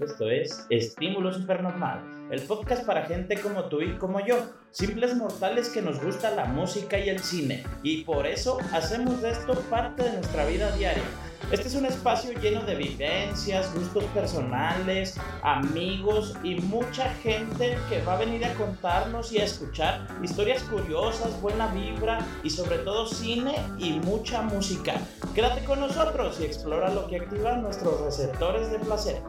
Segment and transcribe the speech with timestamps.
[0.00, 4.36] Esto es Estímulo Supernormal, el podcast para gente como tú y como yo,
[4.70, 9.30] simples mortales que nos gusta la música y el cine, y por eso hacemos de
[9.30, 11.02] esto parte de nuestra vida diaria.
[11.50, 18.14] Este es un espacio lleno de vivencias, gustos personales, amigos y mucha gente que va
[18.14, 23.54] a venir a contarnos y a escuchar historias curiosas, buena vibra y sobre todo cine
[23.78, 24.94] y mucha música.
[25.34, 29.22] Quédate con nosotros y explora lo que activa nuestros receptores de placer.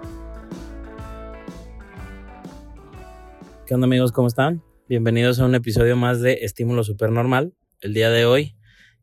[3.68, 4.14] ¿Qué onda amigos?
[4.14, 4.64] ¿Cómo están?
[4.88, 7.54] Bienvenidos a un episodio más de Estímulo Supernormal.
[7.82, 8.56] El día de hoy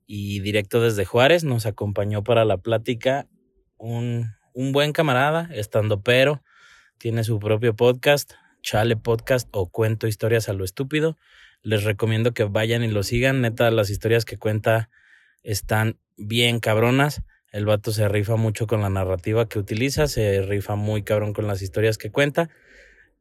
[0.06, 3.28] y directo desde Juárez nos acompañó para la plática
[3.77, 6.42] un, un buen camarada, estando pero,
[6.96, 8.32] tiene su propio podcast,
[8.62, 11.19] Chale Podcast o Cuento Historias a lo Estúpido.
[11.60, 13.42] Les recomiendo que vayan y lo sigan.
[13.42, 14.88] Neta, las historias que cuenta
[15.42, 17.20] están bien cabronas.
[17.52, 21.47] El vato se rifa mucho con la narrativa que utiliza, se rifa muy cabrón con
[21.47, 22.48] las historias que cuenta.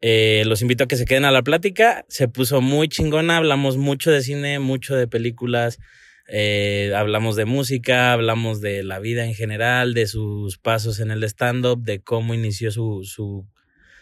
[0.05, 2.03] Eh, los invito a que se queden a la plática.
[2.09, 5.79] Se puso muy chingona, hablamos mucho de cine, mucho de películas,
[6.27, 11.23] eh, hablamos de música, hablamos de la vida en general, de sus pasos en el
[11.23, 13.47] stand-up, de cómo inició su, su,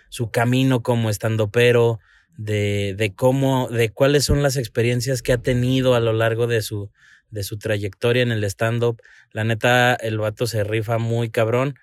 [0.10, 2.00] su camino como stand-upero,
[2.36, 6.64] de, de cómo, de cuáles son las experiencias que ha tenido a lo largo de
[6.64, 6.90] su,
[7.30, 9.00] de su trayectoria en el stand-up.
[9.34, 11.76] La neta, el vato se rifa muy cabrón.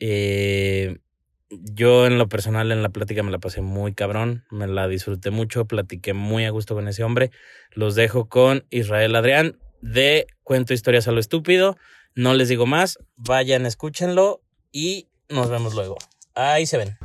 [0.00, 0.96] Eh,
[1.50, 5.30] yo en lo personal en la plática me la pasé muy cabrón, me la disfruté
[5.30, 7.30] mucho, platiqué muy a gusto con ese hombre.
[7.72, 11.76] Los dejo con Israel Adrián de Cuento Historias a lo Estúpido.
[12.14, 15.96] No les digo más, vayan, escúchenlo y nos vemos luego.
[16.34, 16.96] Ahí se ven.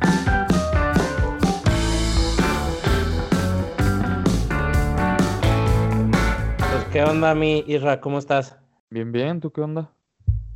[6.58, 8.00] Pues, ¿qué onda, mi Isra?
[8.00, 8.58] ¿Cómo estás?
[8.90, 9.95] Bien, bien, ¿tú qué onda?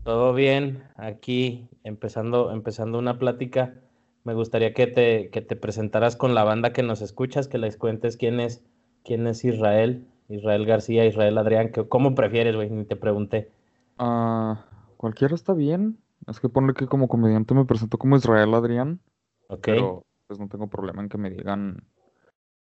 [0.04, 3.76] Todo bien, aquí empezando, empezando una plática.
[4.24, 7.78] Me gustaría que te, que te presentaras con la banda que nos escuchas, que les
[7.78, 8.64] cuentes quién es,
[9.04, 10.08] quién es Israel.
[10.30, 12.70] Israel García, Israel Adrián, que, ¿cómo prefieres, güey?
[12.70, 13.52] Ni te pregunté.
[13.98, 14.66] Ah,
[14.98, 15.98] cualquiera está bien.
[16.28, 19.02] Es que ponle que como comediante me presento como Israel Adrián.
[19.48, 19.62] Ok.
[19.64, 21.84] Pero pues no tengo problema en que me digan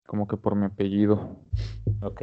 [0.07, 1.37] como que por mi apellido.
[2.01, 2.23] Ok.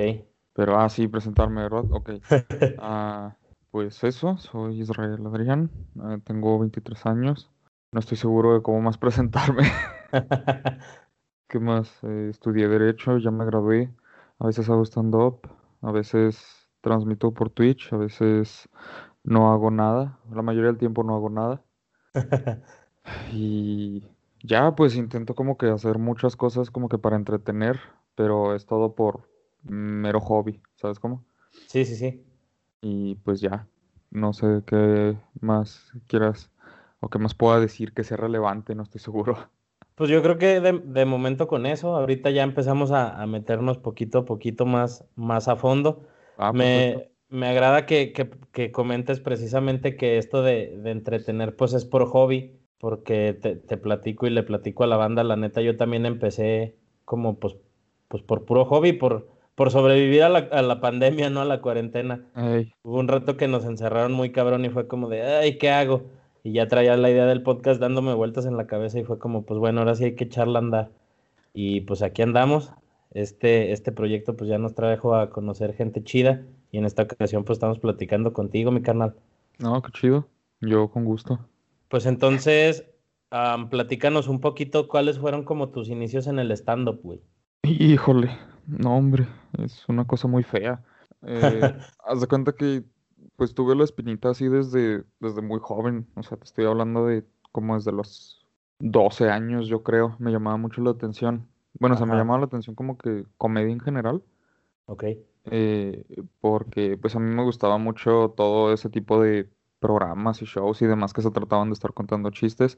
[0.53, 1.86] Pero, ah, sí, presentarme, ¿verdad?
[1.92, 2.12] Ok.
[2.80, 3.38] Ah,
[3.72, 5.69] pues eso, soy Israel Adrián.
[6.00, 7.52] ah, tengo 23 años.
[7.91, 9.63] No estoy seguro de cómo más presentarme.
[11.47, 12.03] ¿Qué más?
[12.03, 13.94] Eh, estudié Derecho, ya me gradué.
[14.40, 15.41] A veces hago stand-up,
[15.81, 18.69] a veces transmito por Twitch, a veces
[19.24, 20.19] no hago nada.
[20.31, 21.63] La mayoría del tiempo no hago nada.
[23.31, 24.03] Y
[24.44, 27.80] ya, pues intento como que hacer muchas cosas como que para entretener,
[28.16, 29.30] pero es todo por
[29.63, 31.25] mero hobby, ¿sabes cómo?
[31.68, 32.29] sí, sí, sí.
[32.82, 33.68] Y pues ya,
[34.12, 36.52] no sé qué más quieras
[37.00, 39.50] o qué más pueda decir que sea relevante, no estoy seguro.
[39.96, 43.78] Pues yo creo que de, de momento con eso, ahorita ya empezamos a, a meternos
[43.78, 46.08] poquito a poquito más, más a fondo.
[46.38, 51.74] Ah, Me, me agrada que, que, que comentes precisamente que esto de, de entretener pues
[51.74, 55.62] es por hobby, porque te, te platico y le platico a la banda, la neta
[55.62, 57.58] yo también empecé como pues,
[58.08, 59.28] pues por puro hobby, por,
[59.59, 61.42] por sobrevivir a la, a la pandemia, ¿no?
[61.42, 62.24] A la cuarentena.
[62.81, 66.03] Hubo un rato que nos encerraron muy cabrón y fue como de, ay, ¿qué hago?
[66.46, 69.42] Y ya traía la idea del podcast dándome vueltas en la cabeza y fue como,
[69.42, 70.92] pues bueno, ahora sí hay que echarla a andar.
[71.53, 72.72] Y pues aquí andamos.
[73.12, 77.44] Este, este proyecto pues ya nos trajo a conocer gente chida y en esta ocasión
[77.44, 79.16] pues estamos platicando contigo, mi carnal.
[79.58, 80.25] no, qué chido.
[80.62, 81.38] Yo con gusto.
[81.90, 82.86] Pues entonces,
[83.30, 87.19] am, platícanos un poquito cuáles fueron como tus inicios en el stand-up, güey.
[87.64, 88.30] Híjole,
[88.69, 90.84] no, hombre, es una cosa muy fea.
[91.24, 91.62] Eh,
[92.06, 92.84] haz de cuenta que
[93.35, 96.07] pues tuve la espinita así desde, desde muy joven.
[96.16, 98.46] O sea, te estoy hablando de como desde los
[98.80, 100.16] 12 años, yo creo.
[100.19, 101.47] Me llamaba mucho la atención.
[101.80, 104.24] Bueno, o sea, me llamaba la atención como que comedia en general.
[104.86, 105.03] Ok.
[105.51, 106.03] eh,
[106.41, 109.50] porque pues a mí me gustaba mucho todo ese tipo de
[109.80, 112.77] programas y shows y demás que se trataban de estar contando chistes.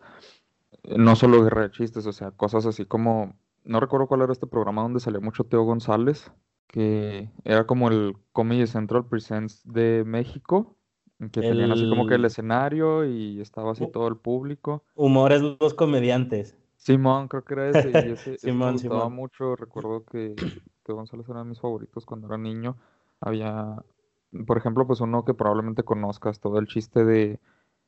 [0.84, 4.48] No solo guerra de chistes, o sea, cosas así como, no recuerdo cuál era este
[4.48, 6.32] programa donde salía mucho Teo González,
[6.68, 10.78] que era como el Comedy Central Presents de México,
[11.32, 14.84] que tenían así como que el escenario y estaba así todo el público.
[14.96, 16.56] humores los comediantes.
[16.78, 19.16] Simón, creo que era ese, y ese, ese me Simón, gustaba Simón.
[19.16, 19.56] mucho.
[19.56, 20.42] Recuerdo que
[20.84, 22.78] Teo González era de mis favoritos cuando era niño.
[23.20, 23.84] Había,
[24.48, 27.40] por ejemplo, pues uno que probablemente conozcas, todo el chiste de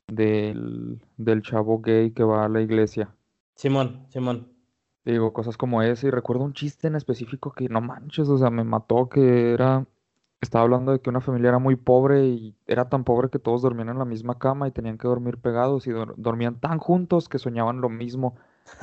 [0.08, 3.16] del, del chavo gay que va a la iglesia.
[3.56, 4.54] Simón, Simón.
[5.06, 6.08] Digo, cosas como ese.
[6.08, 9.86] Y recuerdo un chiste en específico que no manches, o sea, me mató, que era,
[10.42, 13.62] estaba hablando de que una familia era muy pobre y era tan pobre que todos
[13.62, 17.28] dormían en la misma cama y tenían que dormir pegados y dor- dormían tan juntos
[17.30, 18.36] que soñaban lo mismo.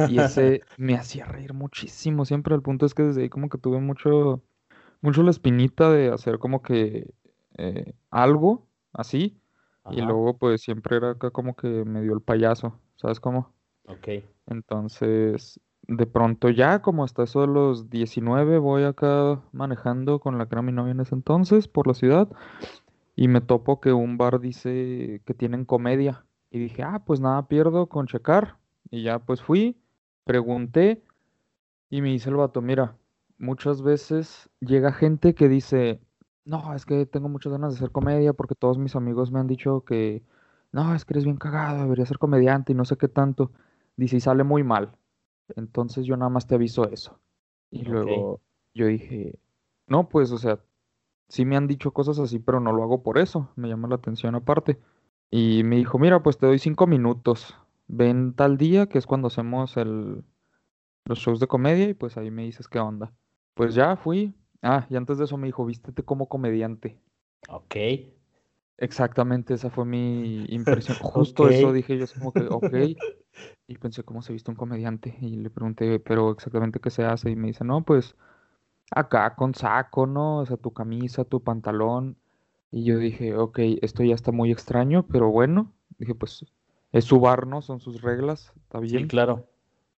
[0.05, 2.55] Y ese me hacía reír muchísimo siempre.
[2.55, 4.43] El punto es que desde ahí como que tuve mucho,
[5.03, 7.15] mucho la espinita de hacer como que
[7.59, 9.41] eh, algo así.
[9.89, 13.55] Y luego pues siempre era acá como que me dio el payaso, ¿sabes cómo?
[13.85, 14.09] ok.
[14.47, 20.47] Entonces, de pronto ya como hasta eso de los 19 voy acá manejando con la
[20.47, 22.29] que era mi novia en ese entonces por la ciudad
[23.17, 26.25] y me topo que un bar dice que tienen comedia.
[26.51, 28.57] Y dije, ah, pues nada pierdo con checar.
[28.91, 29.77] Y ya pues fui,
[30.25, 31.03] pregunté
[31.91, 32.97] y me dice el vato, mira,
[33.39, 36.01] muchas veces llega gente que dice,
[36.45, 39.49] no, es que tengo muchas ganas de hacer comedia porque todos mis amigos me han
[39.49, 40.23] dicho que,
[40.73, 43.51] no, es que eres bien cagado, deberías ser comediante y no sé qué tanto.
[43.97, 44.97] Dice, y sale muy mal.
[45.57, 47.19] Entonces yo nada más te aviso eso.
[47.71, 48.41] Y luego
[48.75, 49.39] yo dije,
[49.87, 50.61] no, pues, o sea,
[51.29, 53.51] sí me han dicho cosas así, pero no lo hago por eso.
[53.57, 54.79] Me llama la atención aparte.
[55.31, 57.57] Y me dijo, mira, pues te doy cinco minutos.
[57.87, 60.25] Ven tal día, que es cuando hacemos el,
[61.05, 63.13] los shows de comedia, y pues ahí me dices qué onda.
[63.55, 64.35] Pues ya fui.
[64.63, 66.99] Ah, y antes de eso me dijo, vístete como comediante.
[67.49, 67.77] Ok.
[68.79, 70.97] Exactamente, esa fue mi impresión.
[71.03, 72.73] Justo eso dije yo, así como que, ok.
[73.67, 75.17] Y pensé, ¿cómo se viste un comediante?
[75.21, 77.31] Y le pregunté, pero exactamente qué se hace.
[77.31, 78.17] Y me dice, no, pues
[78.91, 80.39] acá con saco, ¿no?
[80.39, 82.17] O sea, tu camisa, tu pantalón.
[82.71, 85.73] Y yo dije, ok, esto ya está muy extraño, pero bueno.
[85.99, 86.45] Dije, pues
[86.93, 87.63] es su bar, ¿no?
[87.63, 89.47] Son sus reglas, está Sí, claro.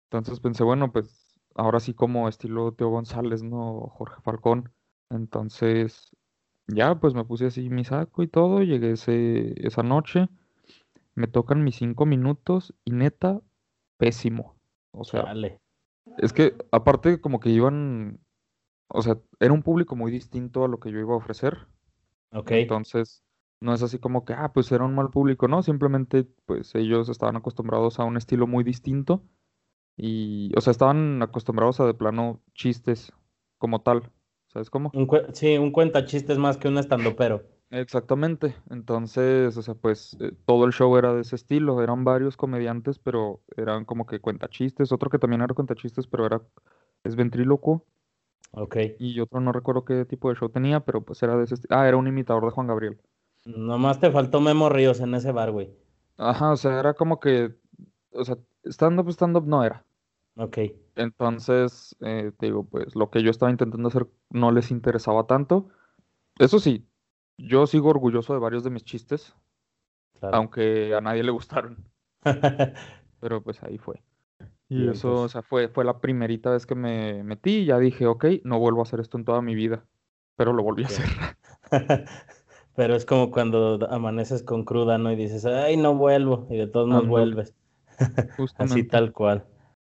[0.05, 3.93] Entonces pensé, bueno, pues ahora sí como estilo Teo González, ¿no?
[3.95, 4.71] Jorge Falcón.
[5.11, 6.11] Entonces,
[6.67, 8.63] ya, pues me puse así mi saco y todo.
[8.63, 10.29] Llegué ese, esa noche.
[11.15, 13.41] Me tocan mis cinco minutos y neta,
[13.99, 14.57] pésimo.
[14.93, 15.61] O sea, Chale.
[16.19, 18.21] es que aparte como que iban,
[18.89, 21.67] o sea, era un público muy distinto a lo que yo iba a ofrecer.
[22.33, 22.51] Ok.
[22.53, 23.23] Entonces,
[23.61, 27.09] no es así como que, ah, pues era un mal público, no, simplemente pues ellos
[27.09, 29.23] estaban acostumbrados a un estilo muy distinto
[29.97, 33.13] y, o sea, estaban acostumbrados a de plano chistes
[33.59, 34.11] como tal,
[34.49, 34.91] ¿sabes cómo?
[34.95, 37.45] Un sí, un cuenta chistes más que un estandopero.
[37.75, 42.37] Exactamente, entonces, o sea, pues eh, todo el show era de ese estilo, eran varios
[42.37, 46.43] comediantes, pero eran como que cuentachistes, otro que también era cuentachistes, pero era,
[47.03, 47.87] es ventrílocuo,
[48.53, 48.77] Ok.
[48.97, 51.77] y otro no recuerdo qué tipo de show tenía, pero pues era de ese estilo,
[51.77, 52.99] ah, era un imitador de Juan Gabriel.
[53.69, 55.71] Nomás te faltó Memo Ríos en ese bar, güey.
[56.17, 57.55] Ajá, o sea, era como que,
[58.13, 59.87] o sea, stand-up, stand-up no era.
[60.37, 60.59] Ok.
[60.95, 65.69] Entonces, eh, te digo, pues lo que yo estaba intentando hacer no les interesaba tanto.
[66.39, 66.87] Eso sí,
[67.37, 69.35] yo sigo orgulloso de varios de mis chistes,
[70.21, 70.37] Claro.
[70.37, 71.85] aunque a nadie le gustaron,
[73.21, 74.03] pero pues ahí fue.
[74.69, 78.07] Y eso, o sea, fue, fue la primerita vez que me metí y ya dije,
[78.07, 79.85] ok, no vuelvo a hacer esto en toda mi vida,
[80.37, 81.07] pero lo volví a hacer.
[82.75, 85.13] Pero es como cuando amaneces con cruda, ¿no?
[85.13, 86.47] Y dices, ay, no vuelvo.
[86.49, 87.55] Y de todos modos Ándale, vuelves.
[88.59, 89.45] Así tal cual.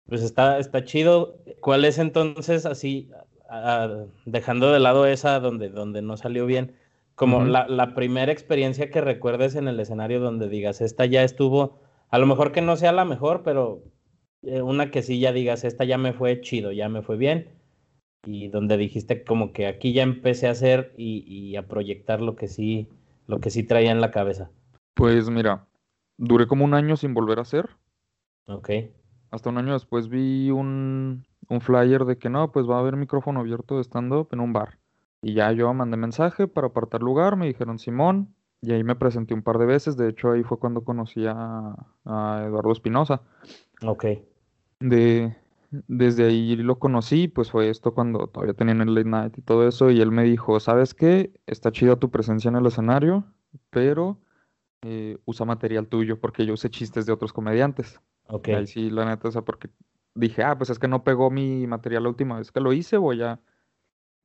[0.07, 1.39] Pues está, está chido.
[1.61, 3.11] ¿Cuál es entonces, así,
[3.49, 6.77] a- a- dejando de lado esa donde, donde no salió bien,
[7.15, 11.81] como la, la primera experiencia que recuerdes en el escenario donde digas, esta ya estuvo,
[12.11, 13.83] a lo mejor que no sea la mejor, pero
[14.43, 17.51] eh, una que sí ya digas, esta ya me fue chido, ya me fue bien,
[18.25, 22.37] y donde dijiste como que aquí ya empecé a hacer y, y a proyectar lo
[22.37, 22.89] que sí,
[23.27, 24.51] lo que sí traía en la cabeza.
[24.95, 25.69] Pues mira,
[26.17, 27.71] duré como un año sin volver a hacer.
[28.47, 28.71] Ok,
[29.31, 32.97] Hasta un año después vi un, un flyer de que no, pues va a haber
[32.97, 34.79] micrófono abierto de stand-up en un bar.
[35.25, 39.33] Y ya yo mandé mensaje para apartar lugar, me dijeron Simón, y ahí me presenté
[39.33, 39.97] un par de veces.
[39.97, 43.23] De hecho, ahí fue cuando conocí a, a Eduardo Espinosa.
[43.83, 44.05] ok,
[44.81, 45.35] De,
[45.71, 49.67] desde ahí lo conocí, pues fue esto cuando todavía tenían el late night y todo
[49.67, 49.91] eso.
[49.91, 51.33] Y él me dijo, ¿sabes qué?
[51.47, 53.25] Está chida tu presencia en el escenario,
[53.71, 54.19] pero
[54.83, 57.99] eh, usa material tuyo, porque yo usé chistes de otros comediantes.
[58.29, 59.71] ok, Y ahí sí, la neta, o sea, porque
[60.15, 62.99] dije, ah, pues es que no pegó mi material la última vez que lo hice,
[62.99, 63.41] voy a,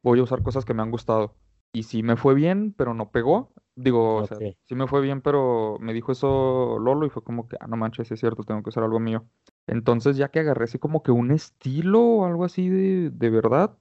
[0.03, 1.35] voy a usar cosas que me han gustado.
[1.71, 3.51] Y sí me fue bien, pero no pegó.
[3.75, 7.47] Digo, o sea, sí me fue bien, pero me dijo eso Lolo y fue como
[7.47, 9.25] que, ah, no manches, es cierto, tengo que hacer algo mío.
[9.67, 13.77] Entonces, ya que agarré así como que un estilo o algo así de, de verdad,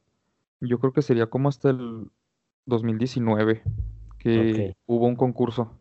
[0.61, 2.11] yo creo que sería como hasta el
[2.67, 3.63] 2019
[4.19, 5.73] que hubo un concurso.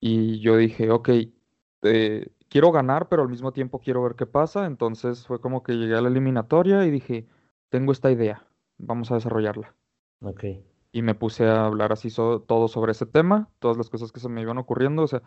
[0.00, 1.10] Y yo dije, ok,
[1.82, 4.66] eh, quiero ganar, pero al mismo tiempo quiero ver qué pasa.
[4.66, 7.26] Entonces fue como que llegué a la eliminatoria y dije,
[7.68, 8.46] tengo esta idea,
[8.78, 9.76] vamos a desarrollarla.
[10.20, 10.44] Ok,
[10.92, 14.20] Y me puse a hablar así so- todo sobre ese tema, todas las cosas que
[14.20, 15.02] se me iban ocurriendo.
[15.02, 15.22] O sea,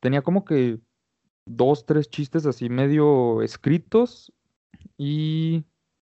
[0.00, 0.80] tenía como que
[1.46, 4.32] dos, tres chistes así medio escritos
[4.98, 5.64] y,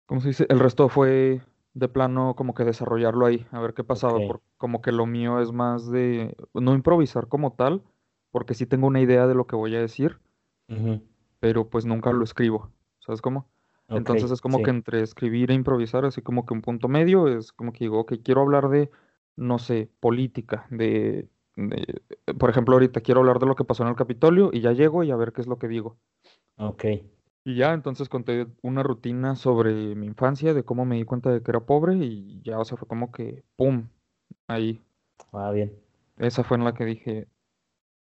[0.06, 0.46] ¿cómo se dice?
[0.50, 1.42] El resto fue
[1.74, 5.06] de plano como que desarrollarlo ahí, a ver qué pasaba, ok, por- como que lo
[5.06, 7.84] mío es más de no improvisar como tal,
[8.32, 10.20] porque sí tengo una idea de lo que voy a decir,
[11.40, 13.48] pero pues nunca lo escribo, ¿sabes cómo?
[13.90, 17.52] Entonces es como que entre escribir e improvisar, así como que un punto medio, es
[17.52, 18.90] como que digo, ok, quiero hablar de,
[19.36, 22.02] no sé, política, de, de-
[22.38, 25.02] por ejemplo, ahorita quiero hablar de lo que pasó en el Capitolio y ya llego
[25.04, 25.96] y a ver qué es lo que digo.
[26.58, 26.84] Ok.
[27.44, 31.42] Y ya, entonces conté una rutina sobre mi infancia, de cómo me di cuenta de
[31.42, 33.88] que era pobre y ya, o sea, fue como que, ¡pum!
[34.46, 34.80] Ahí.
[35.32, 35.72] Ah, bien.
[36.18, 37.26] Esa fue en la que dije,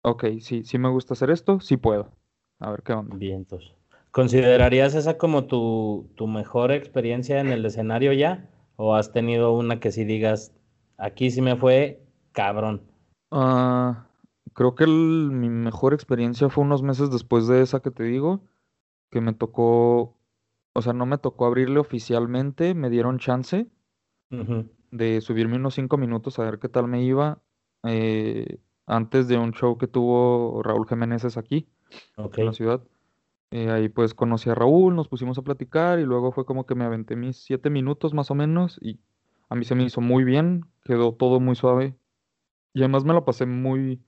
[0.04, 2.12] ok, sí, sí me gusta hacer esto, sí puedo.
[2.60, 3.18] A ver qué onda.
[3.18, 3.76] Vientos.
[4.16, 8.50] ¿Considerarías esa como tu, tu mejor experiencia en el escenario ya?
[8.78, 10.54] ¿O has tenido una que sí digas,
[10.98, 12.00] aquí sí me fue
[12.32, 12.84] cabrón?
[13.30, 14.08] Ah,
[14.54, 18.40] creo que el- mi mejor experiencia fue unos meses después de esa que te digo,
[19.12, 20.16] que me tocó,
[20.72, 23.68] o sea, no me tocó abrirle oficialmente, me dieron chance
[24.92, 27.42] de subirme unos cinco minutos a ver qué tal me iba
[27.84, 31.68] eh, antes de un show que tuvo Raúl Jiménez aquí
[32.18, 32.82] en la ciudad.
[33.56, 36.76] Eh, ahí pues conocí a Raúl, nos pusimos a platicar y luego fue como que
[36.76, 39.00] me aventé mis siete minutos más o menos y
[39.48, 41.96] a mí se me hizo muy bien, quedó todo muy suave
[42.74, 44.04] y además me la pasé muy,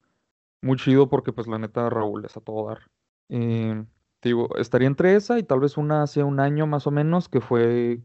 [0.62, 2.92] muy chido porque pues la neta Raúl es a todo dar.
[3.30, 3.86] Eh,
[4.22, 7.40] digo, estaría entre esa y tal vez una hace un año más o menos que
[7.40, 8.02] fue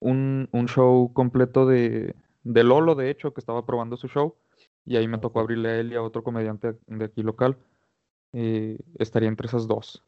[0.00, 4.36] un, un show completo de, de Lolo, de hecho, que estaba probando su show
[4.84, 7.56] y ahí me tocó abrirle a él y a otro comediante de aquí local.
[8.34, 10.04] Eh, estaría entre esas dos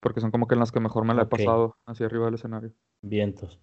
[0.00, 2.34] porque son como que en las que mejor me la he pasado hacia arriba del
[2.34, 2.72] escenario.
[3.02, 3.58] vientos.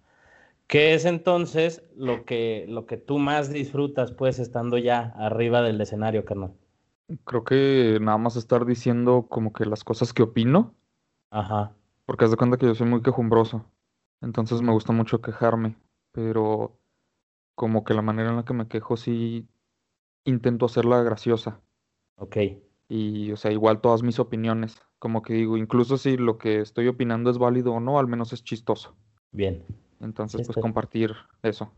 [0.68, 5.80] ¿Qué es entonces lo que, lo que tú más disfrutas, pues, estando ya arriba del
[5.80, 6.54] escenario, carnal?
[7.24, 10.74] Creo que nada más estar diciendo como que las cosas que opino,
[11.30, 13.70] Ajá, porque haz de cuenta que yo soy muy quejumbroso,
[14.20, 15.76] entonces me gusta mucho quejarme,
[16.12, 16.78] pero
[17.54, 19.48] como que la manera en la que me quejo sí
[20.24, 21.62] intento hacerla graciosa
[22.16, 22.36] ok,
[22.88, 26.88] y, o sea, igual todas mis opiniones, como que digo, incluso si lo que estoy
[26.88, 28.94] opinando es válido o no, al menos es chistoso.
[29.32, 29.64] bien.
[30.00, 31.12] Entonces, pues compartir
[31.42, 31.72] eso.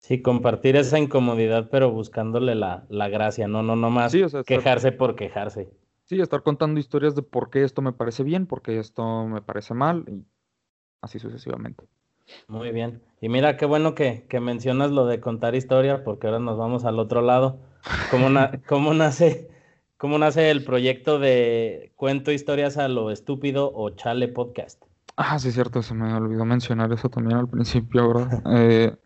[0.00, 4.28] Sí, compartir esa incomodidad, pero buscándole la, la gracia, no, no, no más Sí, o
[4.28, 5.68] sea, estar- quejarse por quejarse.
[6.04, 9.42] Sí, estar contando historias de por qué esto me parece bien, por qué esto me
[9.42, 10.24] parece mal, y
[11.00, 11.84] así sucesivamente.
[12.48, 13.02] Muy bien.
[13.20, 16.84] Y mira, qué bueno que, que mencionas lo de contar historia, porque ahora nos vamos
[16.84, 17.58] al otro lado.
[18.10, 19.48] ¿Cómo, na- cómo nace,
[19.96, 24.82] cómo nace el proyecto de Cuento historias a lo estúpido o Chale Podcast?
[25.16, 28.42] Ah, sí, cierto, se me olvidó mencionar eso también al principio, ¿verdad?
[28.52, 28.96] Eh,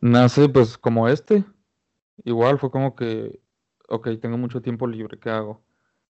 [0.00, 1.44] nace pues como este,
[2.24, 3.40] igual fue como que,
[3.88, 5.62] ok, tengo mucho tiempo libre, ¿qué hago?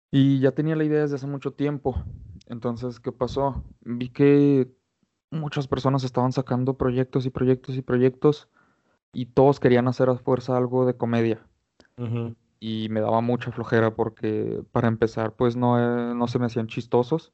[0.09, 2.03] Y ya tenía la idea desde hace mucho tiempo,
[2.47, 3.63] entonces, ¿qué pasó?
[3.81, 4.69] Vi que
[5.31, 8.49] muchas personas estaban sacando proyectos y proyectos y proyectos
[9.13, 11.45] y todos querían hacer a fuerza algo de comedia.
[11.97, 16.45] Ujú, y me daba mucha flojera porque para empezar pues no, eh, no se me
[16.45, 17.33] hacían chistosos.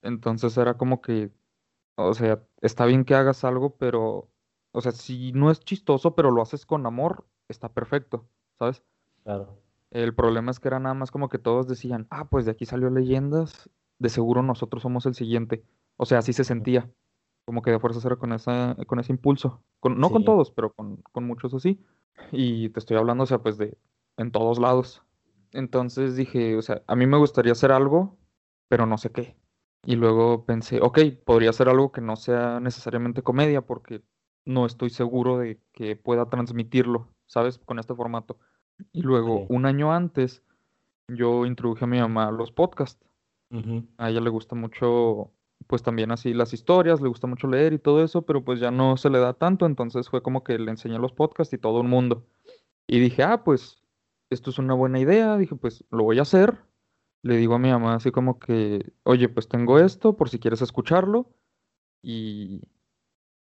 [0.00, 1.30] Entonces era como que,
[1.96, 4.30] o sea, está bien que hagas algo, pero,
[4.72, 8.26] o sea, si no es chistoso, pero lo haces con amor, está perfecto,
[8.58, 8.82] ¿sabes?
[9.22, 9.60] claro.
[9.90, 12.64] El problema es que era nada más como que todos decían, ah, pues de aquí
[12.64, 15.62] salió Leyendas, de seguro nosotros somos el siguiente.
[15.98, 16.90] O sea, así se sentía,
[17.44, 19.62] como que de fuerzas era con esa, con ese impulso.
[19.80, 21.78] Con, no con todos, pero con, con muchos así.
[22.30, 23.76] Y te estoy hablando, o sea, pues de
[24.16, 25.02] en todos lados.
[25.52, 28.16] Entonces dije, o sea, a mí me gustaría hacer algo,
[28.68, 29.36] pero no sé qué.
[29.84, 34.02] Y luego pensé, ok, podría hacer algo que no sea necesariamente comedia, porque
[34.44, 37.58] no estoy seguro de que pueda transmitirlo, ¿sabes?
[37.58, 38.38] Con este formato.
[38.92, 40.42] Y luego, un año antes,
[41.08, 43.04] yo introduje a mi mamá a los podcasts.
[43.98, 45.30] A ella le gusta mucho,
[45.66, 48.70] pues también así las historias, le gusta mucho leer y todo eso, pero pues ya
[48.70, 51.82] no se le da tanto, entonces fue como que le enseñé los podcasts y todo
[51.82, 52.24] el mundo.
[52.86, 53.81] Y dije, ah, pues
[54.32, 56.58] esto es una buena idea, dije, pues lo voy a hacer.
[57.22, 60.62] Le digo a mi mamá así como que, oye, pues tengo esto por si quieres
[60.62, 61.30] escucharlo
[62.02, 62.62] y,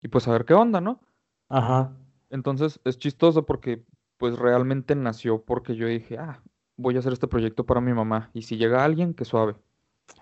[0.03, 1.01] y pues a ver qué onda, ¿no?
[1.49, 1.93] Ajá.
[2.29, 3.83] Entonces es chistoso porque
[4.17, 6.41] pues realmente nació porque yo dije, ah,
[6.77, 9.55] voy a hacer este proyecto para mi mamá y si llega alguien, que suave.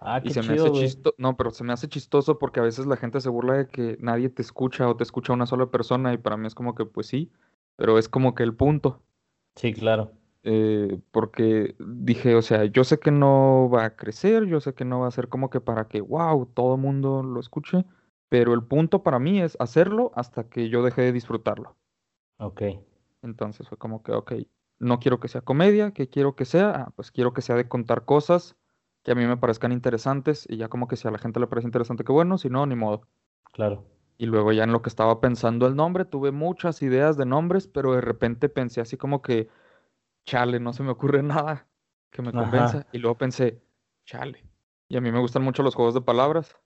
[0.01, 0.83] Ah, Y qué se me chido, hace güey.
[0.85, 3.67] chistoso, no, pero se me hace chistoso porque a veces la gente se burla de
[3.69, 6.75] que nadie te escucha o te escucha una sola persona y para mí es como
[6.75, 7.31] que pues sí,
[7.77, 9.03] pero es como que el punto,
[9.55, 10.11] Sí, claro.
[10.43, 14.85] Eh, porque dije, o sea, yo sé que no va a crecer, yo sé que
[14.85, 17.85] no va a ser como que para que, wow, todo el mundo lo escuche,
[18.29, 21.75] pero el punto para mí es hacerlo hasta que yo deje de disfrutarlo.
[22.37, 22.61] Ok.
[23.21, 24.33] Entonces fue como que, ok,
[24.79, 26.71] no quiero que sea comedia, ¿qué quiero que sea?
[26.71, 28.55] Ah, pues quiero que sea de contar cosas
[29.03, 31.47] que a mí me parezcan interesantes y ya como que si a la gente le
[31.47, 33.07] parece interesante, que bueno, si no, ni modo.
[33.51, 33.85] Claro.
[34.17, 37.67] Y luego ya en lo que estaba pensando el nombre, tuve muchas ideas de nombres,
[37.67, 39.49] pero de repente pensé así como que,
[40.25, 41.67] chale, no se me ocurre nada
[42.09, 42.39] que me Ajá.
[42.39, 42.87] convenza.
[42.91, 43.61] Y luego pensé,
[44.05, 44.45] chale.
[44.87, 46.57] Y a mí me gustan mucho los juegos de palabras.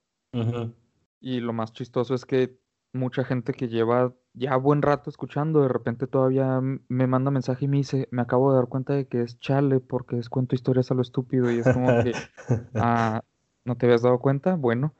[1.20, 2.58] Y lo más chistoso es que
[2.92, 7.68] mucha gente que lleva ya buen rato escuchando, de repente todavía me manda mensaje y
[7.68, 10.90] me dice, me acabo de dar cuenta de que es chale porque es cuento historias
[10.90, 12.12] a lo estúpido y es como que,
[12.74, 13.22] ah,
[13.64, 14.56] ¿no te habías dado cuenta?
[14.56, 14.94] Bueno.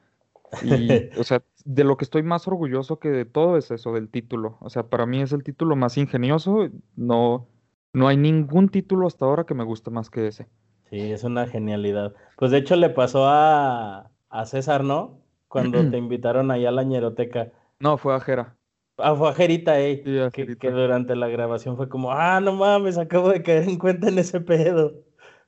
[0.63, 4.09] Y, o sea, de lo que estoy más orgulloso que de todo es eso, del
[4.09, 4.57] título.
[4.61, 6.69] O sea, para mí es el título más ingenioso.
[6.95, 7.47] No,
[7.93, 10.47] no hay ningún título hasta ahora que me guste más que ese.
[10.89, 12.13] Sí, es una genialidad.
[12.37, 15.21] Pues de hecho le pasó a, a César, ¿no?
[15.47, 17.51] Cuando te invitaron allá a la ñeroteca.
[17.79, 18.55] No, fue a Jera.
[18.97, 20.01] Ah, fue a Jerita, eh.
[20.33, 24.07] que, que, durante la grabación fue como, ah, no mames, acabo de caer en cuenta
[24.07, 25.03] en ese pedo.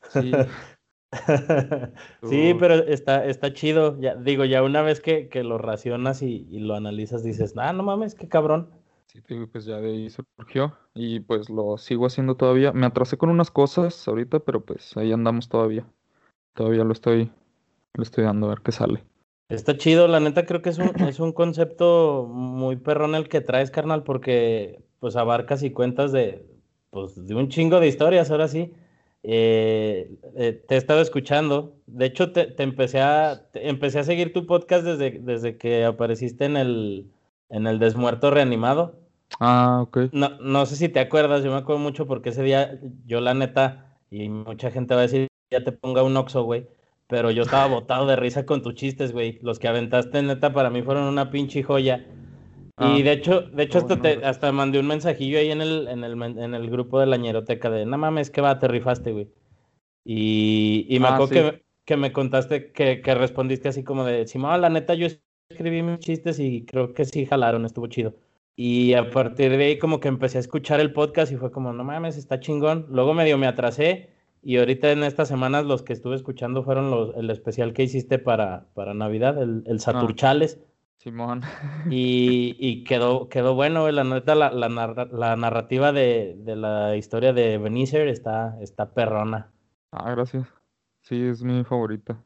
[0.10, 0.32] Sí.
[2.30, 4.00] sí, pero está, está chido.
[4.00, 7.74] Ya, digo, ya una vez que, que lo racionas y, y, lo analizas, dices, ah,
[7.74, 8.70] no mames, qué cabrón.
[9.12, 12.72] Sí, pues ya de ahí surgió y pues lo sigo haciendo todavía.
[12.74, 15.88] Me atrasé con unas cosas ahorita, pero pues ahí andamos todavía.
[16.54, 17.32] Todavía lo estoy,
[17.96, 19.04] lo estoy dando a ver qué sale.
[19.50, 23.42] Está chido, la neta creo que es un, es un concepto muy perrón el que
[23.42, 26.46] traes, carnal, porque pues abarcas y cuentas de,
[26.92, 28.74] pues, de un chingo de historias, ahora sí.
[29.24, 31.74] Eh, eh, te he estado escuchando.
[31.88, 36.46] De hecho, te, te empecé a empecé a seguir tu podcast desde, desde que apareciste
[36.46, 37.10] en el,
[37.50, 39.00] en el Desmuerto Reanimado.
[39.40, 40.10] Ah, ok.
[40.12, 43.34] No, no sé si te acuerdas, yo me acuerdo mucho porque ese día yo la
[43.34, 46.68] neta, y mucha gente va a decir, ya te ponga un oxo, güey
[47.10, 49.40] pero yo estaba botado de risa con tus chistes, güey.
[49.42, 52.06] Los que aventaste, neta, para mí fueron una pinche joya.
[52.08, 55.88] y ah, de hecho, de hecho hasta, te, hasta mandé un mensajillo ahí en el,
[55.90, 59.12] en el, en el grupo de la ñeroteca de, no mames, que va, te rifaste,
[59.12, 59.28] güey.
[60.06, 64.28] Y, y me ah, acuerdo que, que, me contaste que, que respondiste así como de,
[64.28, 65.08] Simón, la neta, yo
[65.50, 68.16] escribí mis chistes y creo que sí jalaron, estuvo chido.
[68.56, 71.74] Y a partir de ahí como que empecé a escuchar el podcast y fue como,
[71.74, 72.86] no mames, está chingón.
[72.90, 74.10] Luego medio me atrasé
[74.44, 78.20] y ahorita en estas semanas los que estuve escuchando fueron los, el especial que hiciste
[78.20, 80.60] para, para Navidad, el, el Saturchales.
[80.98, 81.42] Simón.
[81.90, 87.32] Y, y, quedó, quedó bueno, la neta, la, la, la narrativa de, de, la historia
[87.32, 89.50] de Benicer está, está perrona.
[89.92, 90.46] Ah, gracias.
[91.02, 92.22] Sí, es mi favorita.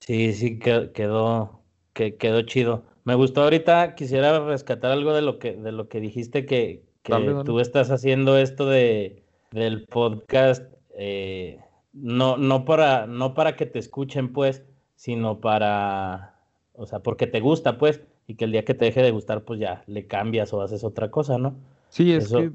[0.00, 1.57] Sí, sí, quedó,
[1.98, 2.84] que, quedó chido.
[3.02, 7.42] Me gustó ahorita, quisiera rescatar algo de lo que, de lo que dijiste que, que
[7.44, 11.58] tú estás haciendo esto de, del podcast eh,
[11.92, 14.62] no, no, para, no para que te escuchen, pues,
[14.94, 16.36] sino para,
[16.74, 19.42] o sea, porque te gusta, pues, y que el día que te deje de gustar,
[19.42, 21.56] pues ya le cambias o haces otra cosa, ¿no?
[21.88, 22.52] Sí, es que,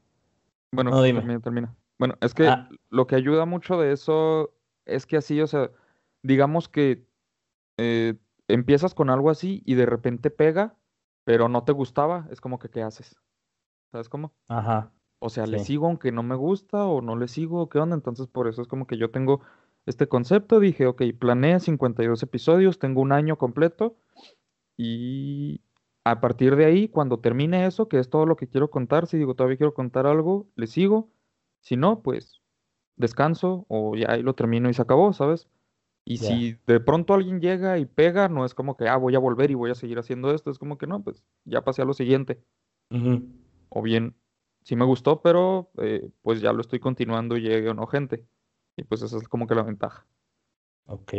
[0.71, 1.75] bueno, Termina, termina.
[1.99, 2.69] Bueno, es que ah.
[2.89, 4.53] lo que ayuda mucho de eso
[4.86, 5.69] es que así, o sea,
[6.21, 7.03] digamos que
[7.77, 8.13] eh,
[8.55, 10.75] empiezas con algo así y de repente pega,
[11.23, 13.15] pero no te gustaba, es como que, ¿qué haces?
[13.91, 14.33] ¿Sabes cómo?
[14.47, 14.91] Ajá.
[15.19, 17.95] O sea, le sigo aunque no me gusta o no le sigo, ¿qué onda?
[17.95, 19.41] Entonces, por eso es como que yo tengo
[19.85, 20.59] este concepto.
[20.59, 23.95] Dije, ok, planeé 52 episodios, tengo un año completo
[24.75, 25.61] y
[26.03, 29.17] a partir de ahí, cuando termine eso, que es todo lo que quiero contar, si
[29.17, 31.09] digo todavía quiero contar algo, le sigo.
[31.61, 32.41] Si no, pues
[32.97, 35.47] descanso o ya ahí lo termino y se acabó, ¿sabes?
[36.05, 39.19] Y si de pronto alguien llega y pega, no es como que, ah, voy a
[39.19, 41.85] volver y voy a seguir haciendo esto, es como que no, pues ya pasé a
[41.85, 42.43] lo siguiente.
[43.69, 44.15] O bien,
[44.63, 48.25] sí me gustó, pero eh, pues ya lo estoy continuando y llegue o no gente.
[48.75, 50.05] Y pues esa es como que la ventaja.
[50.87, 51.13] Ok.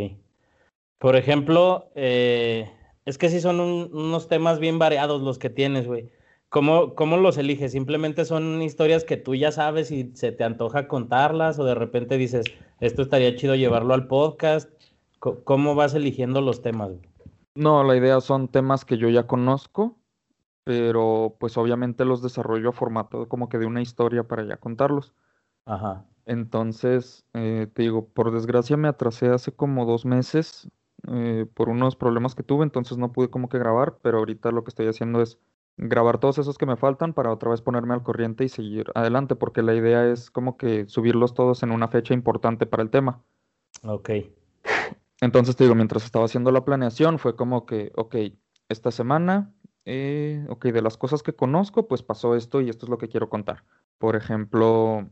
[0.99, 2.71] Por ejemplo, eh,
[3.05, 6.11] es que sí son unos temas bien variados los que tienes, güey.
[6.49, 7.73] ¿Cómo, ¿Cómo, los eliges?
[7.73, 11.59] ¿Simplemente son historias que tú ya sabes y se te antoja contarlas?
[11.59, 12.47] ¿O de repente dices,
[12.81, 14.71] esto estaría chido llevarlo al podcast?
[15.45, 16.93] ¿Cómo vas eligiendo los temas?
[17.55, 19.97] No, la idea son temas que yo ya conozco
[20.65, 25.13] pero pues obviamente los desarrollo a formato como que de una historia para ya contarlos.
[25.67, 26.07] Ajá.
[26.27, 30.71] Entonces, eh, te digo, por desgracia me atrasé hace como dos meses
[31.07, 34.65] eh, por unos problemas que tuve, entonces no pude como que grabar, pero ahorita lo
[34.65, 35.39] que estoy haciendo es
[35.77, 39.37] grabar todos esos que me faltan para otra vez ponerme al corriente y seguir adelante,
[39.37, 43.23] porque la idea es como que subirlos todos en una fecha importante para el tema.
[43.83, 44.11] Ok.
[45.25, 48.17] Entonces te digo, mientras estaba haciendo la planeación, fue como que, ok,
[48.69, 49.53] esta semana
[49.87, 53.09] eh, ok, de las cosas que conozco, pues pasó esto y esto es lo que
[53.09, 53.65] quiero contar.
[53.99, 55.09] Por ejemplo,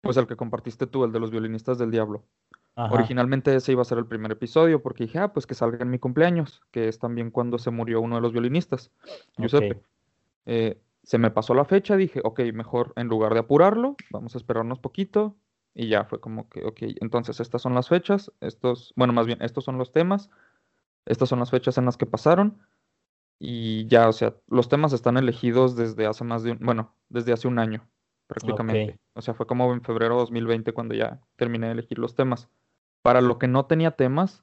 [0.00, 2.24] pues el que compartiste tú, el de los violinistas del diablo.
[2.76, 5.90] Originalmente ese iba a ser el primer episodio porque dije, ah, pues que salga en
[5.90, 8.92] mi cumpleaños, que es también cuando se murió uno de los violinistas,
[9.36, 9.82] Giuseppe.
[10.46, 14.38] Eh, se me pasó la fecha, dije, ok, mejor en lugar de apurarlo, vamos a
[14.38, 15.34] esperarnos poquito.
[15.80, 19.40] Y ya fue como que, ok, entonces estas son las fechas, estos, bueno, más bien,
[19.42, 20.28] estos son los temas,
[21.06, 22.58] estas son las fechas en las que pasaron
[23.38, 27.32] y ya, o sea, los temas están elegidos desde hace más de un, bueno, desde
[27.32, 27.88] hace un año
[28.26, 28.98] prácticamente.
[29.14, 32.48] O sea, fue como en febrero de 2020 cuando ya terminé de elegir los temas.
[33.02, 34.42] Para lo que no tenía temas,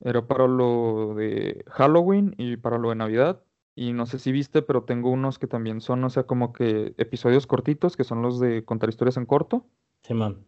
[0.00, 3.44] Era para lo de Halloween y para lo de Navidad.
[3.76, 6.94] Y no sé si viste, pero tengo unos que también son, o sea, como que
[6.98, 9.66] episodios cortitos, que son los de contar historias en corto.
[10.02, 10.46] Simón.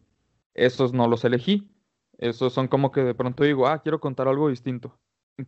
[0.54, 1.70] Esos no los elegí.
[2.18, 4.98] Esos son como que de pronto digo, ah, quiero contar algo distinto.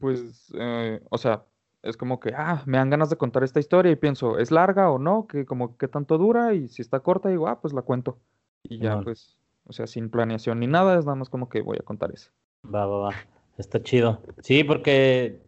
[0.00, 1.44] Pues, eh, o sea,
[1.82, 4.90] es como que, ah, me dan ganas de contar esta historia y pienso, ¿es larga
[4.90, 5.26] o no?
[5.28, 6.54] que como qué tanto dura?
[6.54, 8.18] Y si está corta, digo, ah, pues la cuento.
[8.64, 11.76] Y ya, pues, o sea, sin planeación ni nada, es nada más como que voy
[11.78, 12.30] a contar eso.
[12.64, 13.14] Va, va, va.
[13.58, 14.20] Está chido.
[14.42, 15.40] Sí, porque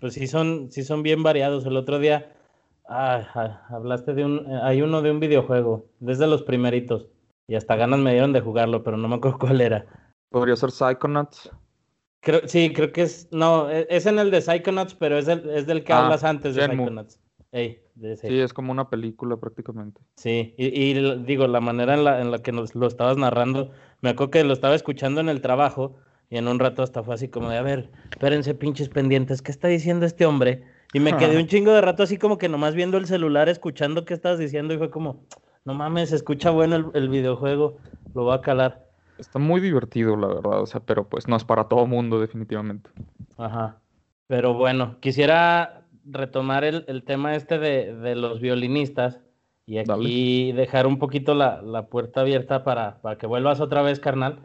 [0.00, 1.64] pues sí son, sí son bien variados.
[1.64, 2.32] El otro día
[2.88, 7.06] ah, ah, hablaste de un, hay uno de un videojuego, desde los primeritos.
[7.48, 9.86] Y hasta ganas me dieron de jugarlo, pero no me acuerdo cuál era.
[10.30, 11.50] Podría ser Psychonauts.
[12.20, 15.48] Creo, sí, creo que es, no, e- es en el de Psychonauts, pero es, el,
[15.50, 16.86] es del que Ah, hablas antes de Shenmue.
[16.86, 17.20] Psychonauts.
[17.52, 18.28] Ey, de ese.
[18.28, 20.00] Sí, es como una película prácticamente.
[20.16, 24.10] Sí, y, digo, la manera en la, en la que nos lo estabas narrando, me
[24.10, 25.96] acuerdo que lo estaba escuchando en el trabajo
[26.28, 29.52] y en un rato hasta fue así como de, a ver, espérense pinches pendientes, ¿qué
[29.52, 30.64] está diciendo este hombre?
[30.92, 34.04] Y me quedé un chingo de rato así como que nomás viendo el celular, escuchando
[34.04, 35.24] qué estabas diciendo y fue como,
[35.66, 37.76] no mames, se escucha bueno el, el videojuego,
[38.14, 38.86] lo voy a calar.
[39.18, 42.90] Está muy divertido, la verdad, o sea, pero pues no es para todo mundo, definitivamente.
[43.36, 43.78] Ajá.
[44.26, 49.20] Pero bueno, quisiera retomar el, el tema este de, de los violinistas
[49.66, 49.92] y Dale.
[49.94, 54.38] aquí dejar un poquito la, la puerta abierta para, para que vuelvas otra vez, carnal,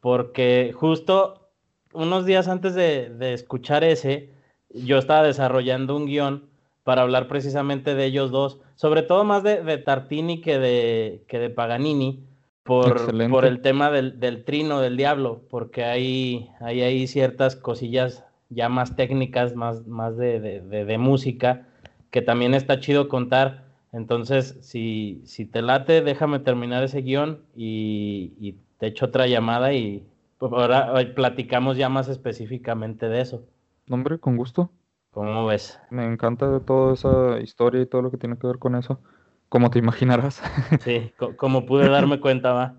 [0.00, 1.48] porque justo
[1.94, 4.34] unos días antes de, de escuchar ese,
[4.68, 6.47] yo estaba desarrollando un guion
[6.88, 11.38] para hablar precisamente de ellos dos, sobre todo más de, de Tartini que de, que
[11.38, 12.24] de Paganini,
[12.62, 18.24] por, por el tema del, del trino del diablo, porque hay, hay ahí ciertas cosillas
[18.48, 21.66] ya más técnicas, más, más de, de- música,
[22.10, 23.64] que también está chido contar.
[23.92, 29.74] Entonces, si, si te late, déjame terminar ese guion y, y te echo otra llamada
[29.74, 30.06] y
[30.40, 33.44] ahora eh, platicamos ya más específicamente de eso.
[33.90, 34.70] Hombre, con gusto.
[35.18, 35.76] ¿Cómo ves?
[35.90, 39.00] Me encanta toda esa historia y todo lo que tiene que ver con eso.
[39.48, 40.40] Como te imaginarás.
[40.78, 42.76] Sí, co- como pude darme cuenta, va.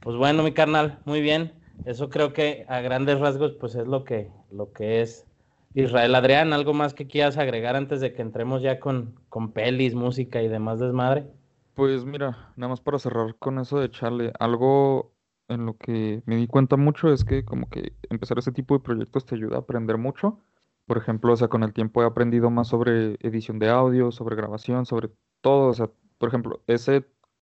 [0.00, 1.52] Pues bueno, mi carnal, muy bien.
[1.84, 5.26] Eso creo que a grandes rasgos, pues es lo que, lo que es
[5.74, 6.14] Israel.
[6.14, 10.40] Adrián, ¿algo más que quieras agregar antes de que entremos ya con, con pelis, música
[10.40, 11.26] y demás desmadre?
[11.74, 15.12] Pues mira, nada más para cerrar con eso de Charlie, algo
[15.48, 18.80] en lo que me di cuenta mucho es que como que empezar ese tipo de
[18.80, 20.38] proyectos te ayuda a aprender mucho.
[20.86, 24.36] Por ejemplo, o sea, con el tiempo he aprendido más sobre edición de audio, sobre
[24.36, 25.68] grabación, sobre todo.
[25.68, 27.06] O sea, por ejemplo, ese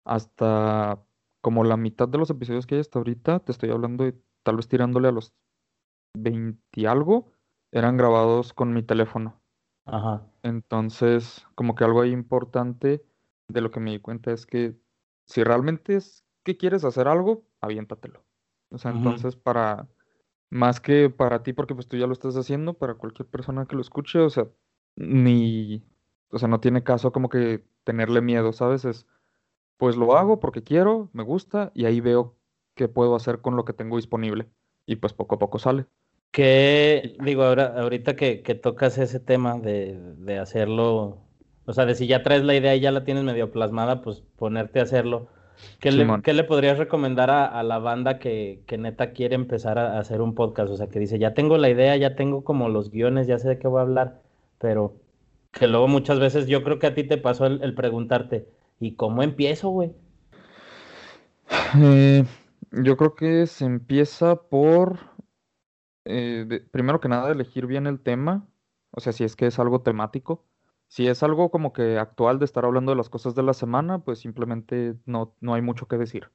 [0.04, 1.02] hasta
[1.40, 4.56] como la mitad de los episodios que hay hasta ahorita, te estoy hablando de tal
[4.56, 5.32] vez tirándole a los
[6.14, 7.32] 20 y algo,
[7.72, 9.40] eran grabados con mi teléfono.
[9.86, 10.26] Ajá.
[10.42, 13.04] Entonces, como que algo ahí importante
[13.48, 14.76] de lo que me di cuenta es que
[15.26, 18.24] si realmente es que quieres hacer algo, aviéntatelo.
[18.70, 19.88] O sea, entonces para,
[20.50, 23.76] más que para ti, porque pues tú ya lo estás haciendo, para cualquier persona que
[23.76, 24.48] lo escuche, o sea,
[24.96, 25.84] ni,
[26.30, 28.84] o sea, no tiene caso como que tenerle miedo, ¿sabes?
[28.84, 29.06] Es,
[29.76, 32.36] pues lo hago porque quiero, me gusta, y ahí veo
[32.74, 34.48] qué puedo hacer con lo que tengo disponible.
[34.86, 35.86] Y pues poco a poco sale.
[36.30, 41.18] Que, digo, ahora, ahorita que, que tocas ese tema de, de hacerlo,
[41.66, 44.22] o sea, de si ya traes la idea y ya la tienes medio plasmada, pues
[44.36, 45.28] ponerte a hacerlo.
[45.80, 49.78] ¿Qué le, qué le podrías recomendar a, a la banda que, que neta quiere empezar
[49.78, 50.70] a, a hacer un podcast?
[50.72, 53.48] O sea, que dice, ya tengo la idea, ya tengo como los guiones, ya sé
[53.48, 54.22] de qué voy a hablar,
[54.58, 54.96] pero
[55.52, 58.48] que luego muchas veces yo creo que a ti te pasó el, el preguntarte,
[58.80, 59.92] ¿y cómo empiezo, güey?
[61.72, 62.24] Eh,
[62.72, 64.98] yo creo que se empieza por,
[66.04, 68.48] eh, de- primero que nada, elegir bien el tema,
[68.90, 70.47] o sea, si es que es algo temático.
[70.88, 73.98] Si es algo como que actual de estar hablando de las cosas de la semana,
[73.98, 76.30] pues simplemente no, no hay mucho que decir.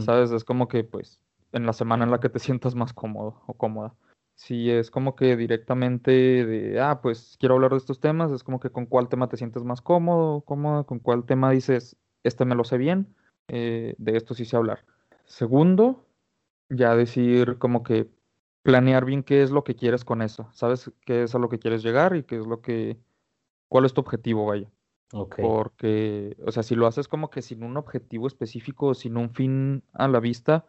[0.00, 0.30] ¿sabes?
[0.32, 1.18] Es como que, pues,
[1.52, 3.94] en la semana en la que te sientas más cómodo o cómoda.
[4.34, 8.60] Si es como que directamente de, ah, pues quiero hablar de estos temas, es como
[8.60, 12.54] que con cuál tema te sientes más cómodo, cómoda, con cuál tema dices, este me
[12.54, 13.14] lo sé bien,
[13.48, 14.84] eh, de esto sí sé hablar.
[15.26, 16.06] Segundo,
[16.70, 18.08] ya decir como que
[18.62, 21.58] planear bien qué es lo que quieres con eso, sabes qué es a lo que
[21.58, 22.98] quieres llegar y qué es lo que,
[23.72, 24.70] cuál es tu objetivo, vaya.
[25.42, 29.82] Porque, o sea, si lo haces como que sin un objetivo específico sin un fin
[29.94, 30.66] a la vista,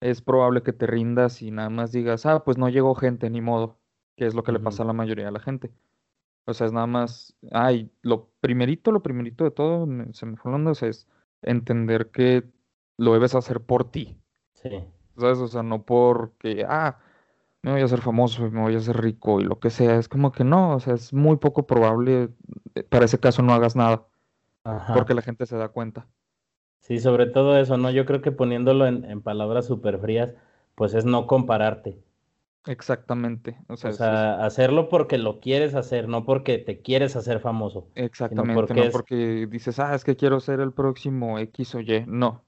[0.00, 3.40] es probable que te rindas y nada más digas, ah, pues no llegó gente, ni
[3.42, 3.76] modo,
[4.16, 5.70] que es lo que le pasa a la mayoría de la gente.
[6.46, 10.36] O sea, es nada más, ay, lo primerito, lo primerito de todo, me- se me
[10.36, 11.06] fue la onda, o sea, es
[11.42, 12.44] entender que
[12.96, 14.16] lo debes hacer por ti,
[14.54, 14.70] Sí.
[15.18, 15.38] ¿sabes?
[15.38, 16.98] O sea, no porque, ah,
[17.62, 19.96] me voy a hacer famoso, y me voy a hacer rico y lo que sea,
[19.96, 22.28] es como que no, o sea, es muy poco probable,
[22.74, 24.06] eh, para ese caso no hagas nada,
[24.64, 24.94] Ajá.
[24.94, 26.06] porque la gente se da cuenta.
[26.80, 27.90] Sí, sobre todo eso, ¿no?
[27.90, 30.34] Yo creo que poniéndolo en, en palabras súper frías,
[30.74, 31.98] pues es no compararte.
[32.66, 33.56] Exactamente.
[33.68, 37.88] O sea, hacerlo porque lo quieres hacer, no porque te quieres hacer famoso.
[37.94, 42.04] Exactamente, porque no porque dices, ah, es que quiero ser el próximo X o Y.
[42.06, 42.44] No.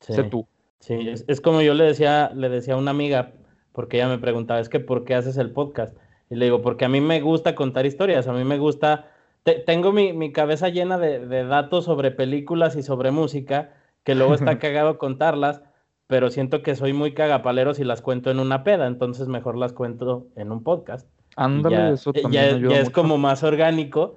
[0.00, 0.48] Sé tú.
[0.80, 3.34] Sí, es, es, como yo le decía, le decía a una amiga,
[3.72, 5.96] porque ella me preguntaba, es que ¿por qué haces el podcast?
[6.30, 9.10] Y le digo, porque a mí me gusta contar historias, a mí me gusta,
[9.66, 14.34] tengo mi, mi, cabeza llena de, de, datos sobre películas y sobre música, que luego
[14.34, 15.62] está cagado contarlas,
[16.06, 19.72] pero siento que soy muy cagapalero si las cuento en una peda, entonces mejor las
[19.72, 21.08] cuento en un podcast.
[21.36, 24.16] Ándale, eso eh, también ya, ya es como más orgánico.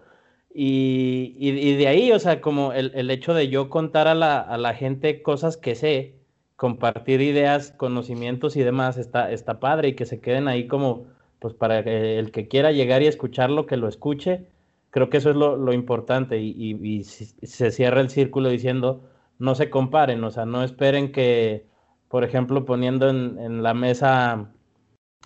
[0.53, 4.15] Y, y, y, de ahí, o sea, como el, el hecho de yo contar a
[4.15, 6.15] la, a la gente cosas que sé,
[6.55, 11.07] compartir ideas, conocimientos y demás está, está padre y que se queden ahí como,
[11.39, 14.47] pues para el que quiera llegar y escucharlo, que lo escuche.
[14.89, 19.03] Creo que eso es lo, lo importante y, y, se cierra el círculo diciendo,
[19.39, 21.65] no se comparen, o sea, no esperen que,
[22.07, 24.51] por ejemplo, poniendo en, en la mesa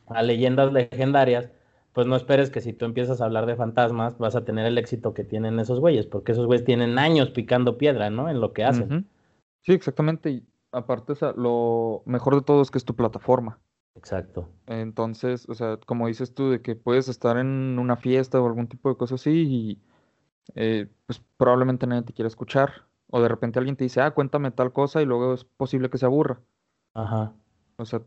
[0.07, 1.51] a leyendas legendarias,
[1.93, 4.79] pues no esperes que si tú empiezas a hablar de fantasmas vas a tener el
[4.79, 8.29] éxito que tienen esos güeyes, porque esos güeyes tienen años picando piedra, ¿no?
[8.29, 9.07] En lo que hacen.
[9.61, 13.59] Sí, exactamente aparte, o sea, lo mejor de todo es que es tu plataforma.
[13.95, 14.49] Exacto.
[14.67, 18.67] Entonces, o sea, como dices tú, de que puedes estar en una fiesta o algún
[18.67, 19.81] tipo de cosa así y
[20.55, 22.85] eh, pues probablemente nadie te quiera escuchar.
[23.07, 25.97] O de repente alguien te dice, ah, cuéntame tal cosa y luego es posible que
[25.97, 26.39] se aburra.
[26.93, 27.33] Ajá.
[27.77, 28.01] O sea,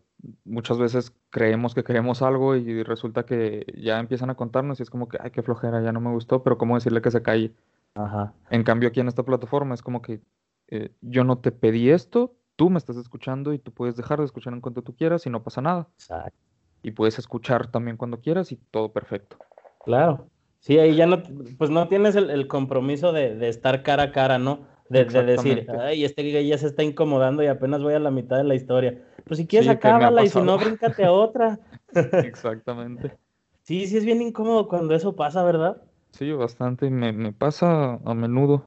[0.44, 4.90] muchas veces creemos que queremos algo y resulta que ya empiezan a contarnos y es
[4.90, 7.52] como que, ay, qué flojera, ya no me gustó, pero ¿cómo decirle que se calle?
[7.94, 8.34] Ajá.
[8.50, 10.20] En cambio, aquí en esta plataforma es como que
[10.68, 14.24] eh, yo no te pedí esto, tú me estás escuchando y tú puedes dejar de
[14.24, 15.88] escuchar en cuanto tú quieras y no pasa nada.
[15.94, 16.38] Exacto.
[16.82, 19.36] Y puedes escuchar también cuando quieras y todo perfecto.
[19.84, 20.26] Claro.
[20.60, 21.22] Sí, ahí ya no,
[21.58, 24.60] pues no tienes el, compromiso de, estar cara a cara, ¿no?
[24.88, 28.36] De, decir, ay, este güey ya se está incomodando y apenas voy a la mitad
[28.36, 29.02] de la historia.
[29.24, 31.58] Pues si quieres, acábala y si no, bríncate a otra.
[32.24, 33.16] Exactamente.
[33.62, 35.82] sí, sí es bien incómodo cuando eso pasa, ¿verdad?
[36.12, 36.90] Sí, bastante.
[36.90, 38.66] Me, me pasa a menudo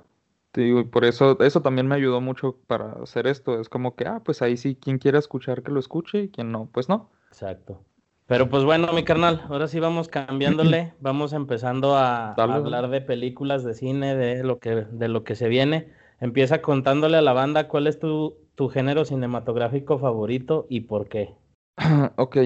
[0.57, 3.59] y por eso, eso también me ayudó mucho para hacer esto.
[3.59, 6.51] Es como que, ah, pues ahí sí, quien quiera escuchar que lo escuche y quien
[6.51, 7.09] no, pues no.
[7.29, 7.81] Exacto.
[8.27, 13.63] Pero pues bueno, mi carnal, ahora sí vamos cambiándole, vamos empezando a, hablar de películas,
[13.63, 15.93] de cine, de lo que, de lo que se viene.
[16.19, 21.35] Empieza contándole a la banda cuál es tu, tu género cinematográfico favorito y por qué.
[22.15, 22.37] ok,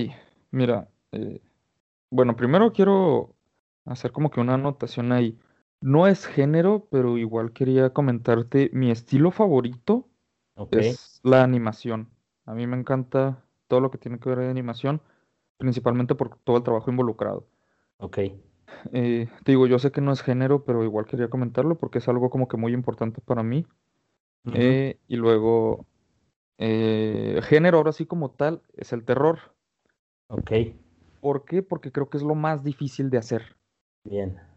[0.52, 1.40] mira, eh,
[2.10, 3.36] bueno, primero quiero
[3.86, 5.38] hacer como que una anotación ahí.
[5.82, 10.10] No es género, pero igual quería comentarte, mi estilo favorito
[10.72, 12.10] es la animación.
[12.46, 15.02] A mí me encanta todo lo que tiene que ver de animación,
[15.58, 17.48] principalmente por todo el trabajo involucrado.
[17.98, 18.18] Ok.
[18.92, 22.08] Eh, te digo, yo sé que no es género, pero igual quería comentarlo porque es
[22.10, 23.66] algo como que muy importante para mí.
[24.54, 25.86] Eh, y luego,
[26.58, 29.56] eh, género ahora sí como tal es el terror.
[30.28, 30.52] Ok.
[31.22, 31.62] ¿Por qué?
[31.62, 33.56] Porque creo que es lo más difícil de hacer.
[34.04, 34.49] Bien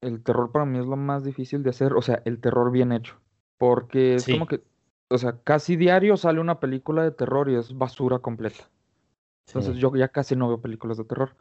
[0.00, 2.92] el terror para mí es lo más difícil de hacer, o sea, el terror bien
[2.92, 3.20] hecho.
[3.58, 4.62] Porque es como que,
[5.08, 8.70] o sea, casi diario sale una película de terror y es basura completa.
[9.46, 11.36] Entonces yo ya casi no veo películas de terror.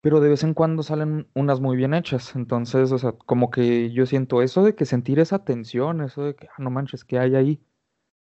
[0.00, 2.34] Pero de vez en cuando salen unas muy bien hechas.
[2.34, 6.34] Entonces, o sea, como que yo siento eso de que sentir esa tensión, eso de
[6.34, 7.62] que, ah, no manches, ¿qué hay ahí?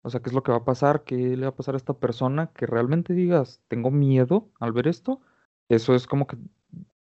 [0.02, 1.04] O sea, ¿qué es lo que va a pasar?
[1.04, 2.50] ¿Qué le va a pasar a esta persona?
[2.52, 5.20] Que realmente digas, tengo miedo al ver esto.
[5.70, 6.36] Eso es como que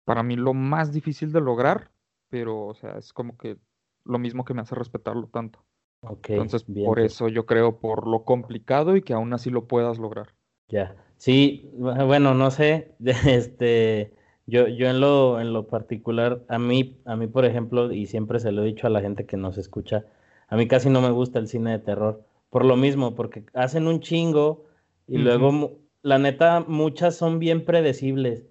[0.05, 1.94] para mí lo más difícil de lograr
[2.35, 3.59] pero, o sea, es como que
[4.05, 5.65] lo mismo que me hace respetarlo tanto.
[6.03, 7.13] Entonces, por pues.
[7.13, 10.35] eso yo creo, por lo complicado y que aún así lo puedas lograr.
[10.67, 14.15] Ya, sí, bueno, no sé, este,
[14.47, 18.41] yo, yo en lo, en lo particular, a mí, a mí, por ejemplo, y siempre
[18.41, 20.05] se lo he dicho a la gente que nos escucha,
[20.49, 23.87] a mí casi no me gusta el cine de terror, por lo mismo, porque hacen
[23.87, 24.65] un chingo
[25.07, 28.43] y luego, la neta, muchas son bien predecibles.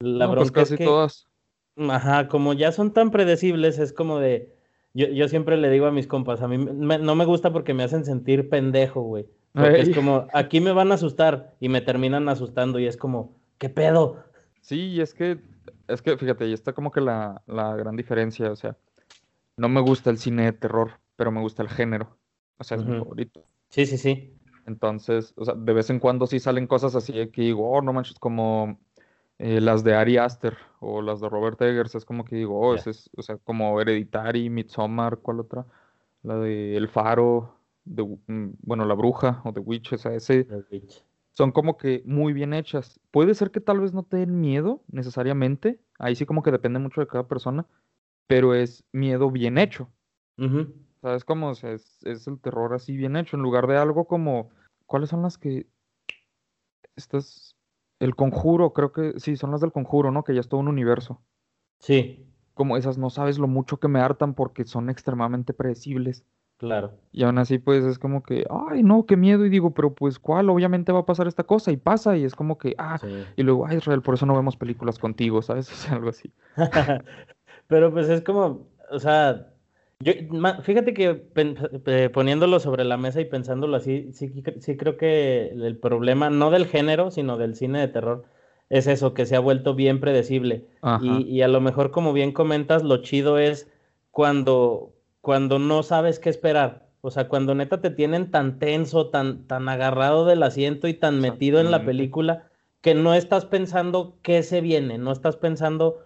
[0.00, 1.27] La no, pues casi todas.
[1.78, 4.54] Ajá, como ya son tan predecibles, es como de.
[4.94, 7.84] Yo, yo siempre le digo a mis compas, a mí no me gusta porque me
[7.84, 9.26] hacen sentir pendejo, güey.
[9.52, 13.36] Porque es como, aquí me van a asustar y me terminan asustando y es como,
[13.58, 14.24] ¿qué pedo?
[14.60, 15.38] Sí, es que,
[15.88, 18.76] es que, fíjate, ahí está como que la, la gran diferencia, o sea,
[19.56, 22.16] no me gusta el cine de terror, pero me gusta el género.
[22.58, 23.42] O sea, es mi favorito.
[23.68, 24.34] Sí, sí, sí.
[24.66, 27.92] Entonces, o sea, de vez en cuando sí salen cosas así que digo, oh, no
[27.92, 28.78] manches, como
[29.38, 32.74] eh, las de Ari Aster o las de Robert Eggers, es como que digo, oh,
[32.74, 35.66] es, o sea, como Hereditary, Midsommar, ¿cuál otra?
[36.22, 40.46] La de El Faro, de, mm, bueno, La Bruja o The Witch, o sea, ese...
[41.32, 42.98] Son como que muy bien hechas.
[43.12, 46.80] Puede ser que tal vez no te den miedo necesariamente, ahí sí como que depende
[46.80, 47.64] mucho de cada persona,
[48.26, 49.88] pero es miedo bien hecho.
[51.00, 51.50] ¿Sabes cómo?
[51.50, 54.50] O sea, es, es el terror así bien hecho, en lugar de algo como,
[54.86, 55.68] ¿cuáles son las que...
[56.96, 57.54] Estas
[58.00, 60.24] El conjuro, creo que sí, son las del conjuro, ¿no?
[60.24, 61.20] Que ya es todo un universo.
[61.80, 66.24] Sí, Como esas, no sabes lo mucho que me hartan porque son extremadamente predecibles.
[66.58, 66.92] claro.
[67.12, 69.44] Y aún así, pues es como que, ay, no, qué miedo.
[69.46, 70.50] Y digo, pero pues, ¿cuál?
[70.50, 71.70] Obviamente va a pasar esta cosa.
[71.72, 73.24] Y pasa, y es como que, ah, Sí.
[73.36, 75.68] y luego, ay, Israel, por eso no vemos películas contigo, ¿sabes?
[75.72, 76.32] O sea, algo así.
[77.68, 79.52] Pero pues es como, o sea,
[80.00, 80.12] yo,
[80.62, 81.14] fíjate que
[82.12, 84.30] poniéndolo sobre la mesa y pensándolo así, sí,
[84.76, 88.24] creo que el problema, no del género, sino del cine de terror,
[88.68, 90.66] es eso, que se ha vuelto bien predecible.
[91.02, 93.68] Y, y a lo mejor, como bien comentas, lo chido es
[94.10, 96.88] cuando, cuando no sabes qué esperar.
[97.00, 101.20] O sea, cuando neta te tienen tan tenso, tan, tan agarrado del asiento y tan
[101.20, 102.48] metido en la película
[102.80, 106.00] que no estás pensando qué se viene, no estás pensando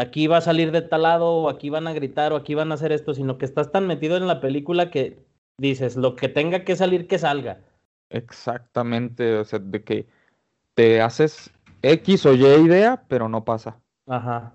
[0.00, 2.70] aquí va a salir de tal lado o aquí van a gritar o aquí van
[2.72, 5.18] a hacer esto, sino que estás tan metido en la película que
[5.58, 7.60] dices, lo que tenga que salir, que salga.
[8.10, 10.06] Exactamente, o sea, de que
[10.74, 11.50] te haces
[11.82, 13.78] X o Y idea, pero no pasa.
[14.06, 14.54] Ajá.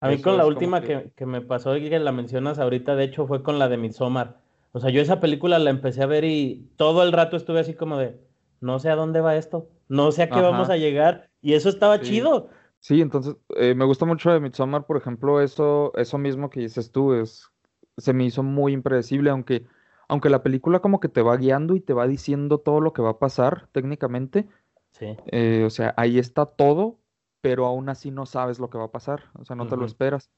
[0.00, 2.58] A mí Eso con la última que- que, que me pasó y que la mencionas
[2.58, 4.38] ahorita, de hecho, fue con la de Midsommar.
[4.72, 7.74] O sea, yo esa película la empecé a ver y todo el rato estuve así
[7.74, 8.16] como de,
[8.60, 11.28] no sé a dónde va esto, no sé a qué vamos a llegar.
[11.42, 12.04] Y eso estaba Sí.
[12.04, 12.48] chido.
[12.80, 16.90] Sí, entonces, eh, me gusta mucho de Midsommar, por ejemplo, eso, eso mismo que dices
[16.90, 17.50] tú, es,
[17.98, 19.66] se me hizo muy impredecible, aunque,
[20.08, 23.02] aunque la película como que te va guiando y te va diciendo todo lo que
[23.02, 24.48] va a pasar técnicamente,
[24.92, 26.98] Sí, eh, o sea, ahí está todo,
[27.40, 29.84] pero aún así no sabes lo que va a pasar, o sea, no te lo
[29.84, 30.30] esperas.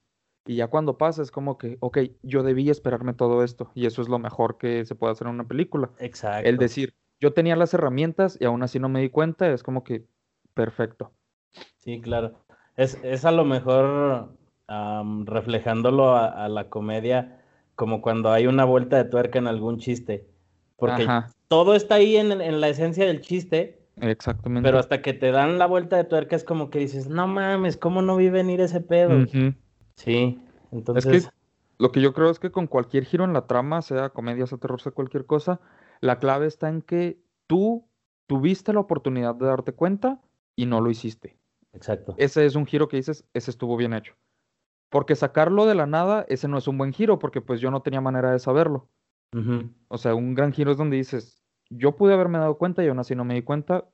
[0.44, 4.02] Y ya cuando pasa es como que, ok, yo debí esperarme todo esto, y eso
[4.02, 5.90] es lo mejor que se puede hacer en una película.
[5.98, 6.56] El exacto.
[6.58, 10.04] decir, yo tenía las herramientas y aún así no me di cuenta, es como que
[10.54, 11.12] perfecto.
[11.76, 12.34] Sí, claro.
[12.76, 14.36] Es, es a lo mejor
[15.26, 17.42] reflejándolo a, a la comedia
[17.74, 20.28] como cuando hay una vuelta de tuerca en algún chiste.
[20.76, 24.66] Porque Ajá, todo está ahí en, en la esencia del chiste, exactamente.
[24.66, 27.76] pero hasta que te dan la vuelta de tuerca es como que dices, no mames,
[27.76, 29.24] ¿cómo no vi venir ese pedo?
[29.96, 31.32] Sí, Es entonces, que
[31.78, 34.58] lo que yo creo es que con cualquier giro en la trama, sea comedia, sea
[34.58, 35.60] terror, sea cualquier cosa,
[36.00, 37.86] la clave está en que tú
[38.26, 40.20] tuviste la oportunidad de darte cuenta
[40.56, 41.38] y no lo hiciste.
[41.72, 42.14] Exacto.
[42.18, 44.14] Ese es un giro que dices, ese estuvo bien hecho.
[44.88, 47.82] Porque sacarlo de la nada, ese no es un buen giro, porque pues yo no
[47.82, 48.88] tenía manera de saberlo.
[49.88, 52.98] O sea, un gran giro es donde dices, yo pude haberme dado cuenta y aún
[52.98, 53.88] así no me di cuenta,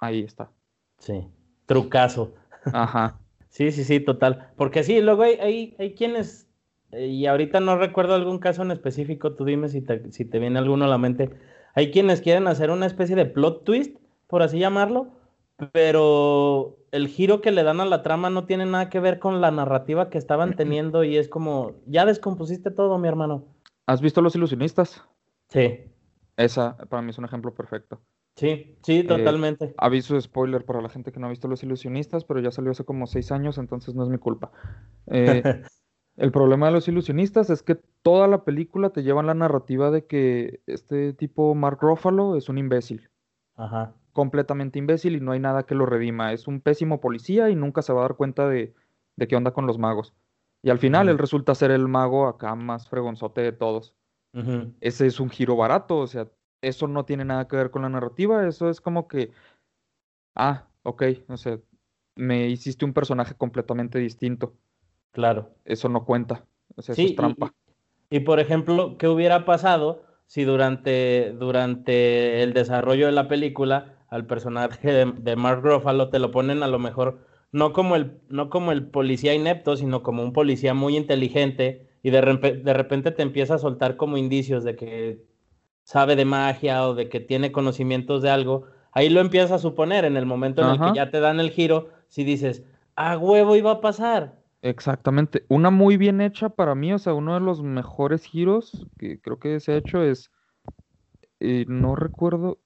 [0.00, 0.52] ahí está.
[0.98, 1.28] Sí,
[1.66, 2.34] trucazo.
[2.72, 3.18] Ajá.
[3.48, 4.50] Sí, sí, sí, total.
[4.56, 6.46] Porque sí, luego hay, hay, hay quienes,
[6.90, 10.38] eh, y ahorita no recuerdo algún caso en específico, tú dime si te, si te
[10.38, 11.30] viene alguno a la mente.
[11.74, 15.10] Hay quienes quieren hacer una especie de plot twist, por así llamarlo,
[15.72, 19.40] pero el giro que le dan a la trama no tiene nada que ver con
[19.40, 23.44] la narrativa que estaban teniendo y es como, ya descompusiste todo, mi hermano.
[23.86, 25.02] ¿Has visto Los Ilusionistas?
[25.48, 25.80] Sí,
[26.36, 28.00] Esa para mí es un ejemplo perfecto.
[28.34, 29.74] sí, sí, totalmente.
[29.78, 32.72] Aviso de spoiler para la gente que no ha visto Los Ilusionistas, pero ya salió
[32.72, 34.50] hace como seis años, entonces no es mi culpa.
[35.06, 35.42] Eh,
[36.16, 39.90] el problema de Los Ilusionistas es que toda la película te lleva en la narrativa
[39.90, 43.08] de que este tipo Mark Ruffalo es un imbécil,
[43.56, 46.32] Ajá, completamente imbécil y no hay nada que lo redima.
[46.32, 48.72] Es un pésimo policía y nunca se va a dar cuenta de,
[49.14, 50.14] de qué onda con los magos.
[50.62, 53.94] Y al final él resulta ser el mago acá más fregonzote de todos.
[54.80, 56.28] Ese es un giro barato, o sea,
[56.62, 59.30] eso no tiene nada que ver con la narrativa, eso es como que,
[60.34, 61.58] ah, ok, o sea,
[62.16, 64.54] me hiciste un personaje completamente distinto,
[65.12, 65.50] claro.
[65.64, 67.54] eso no cuenta, o sea, eso es y- trampa.
[68.10, 74.26] Y, por ejemplo, ¿qué hubiera pasado si durante, durante el desarrollo de la película al
[74.26, 77.20] personaje de, de Mark Ruffalo te lo ponen a lo mejor
[77.52, 82.10] no como el, no como el policía inepto, sino como un policía muy inteligente y
[82.10, 85.22] de, repe- de repente te empieza a soltar como indicios de que
[85.84, 88.66] sabe de magia o de que tiene conocimientos de algo?
[88.92, 91.50] Ahí lo empiezas a suponer en el momento en el que ya te dan el
[91.50, 92.64] giro, si dices,
[92.96, 94.42] a huevo iba a pasar.
[94.62, 99.20] Exactamente, una muy bien hecha para mí, o sea, uno de los mejores giros que
[99.20, 100.30] creo que se ha hecho es,
[101.40, 102.60] eh, no recuerdo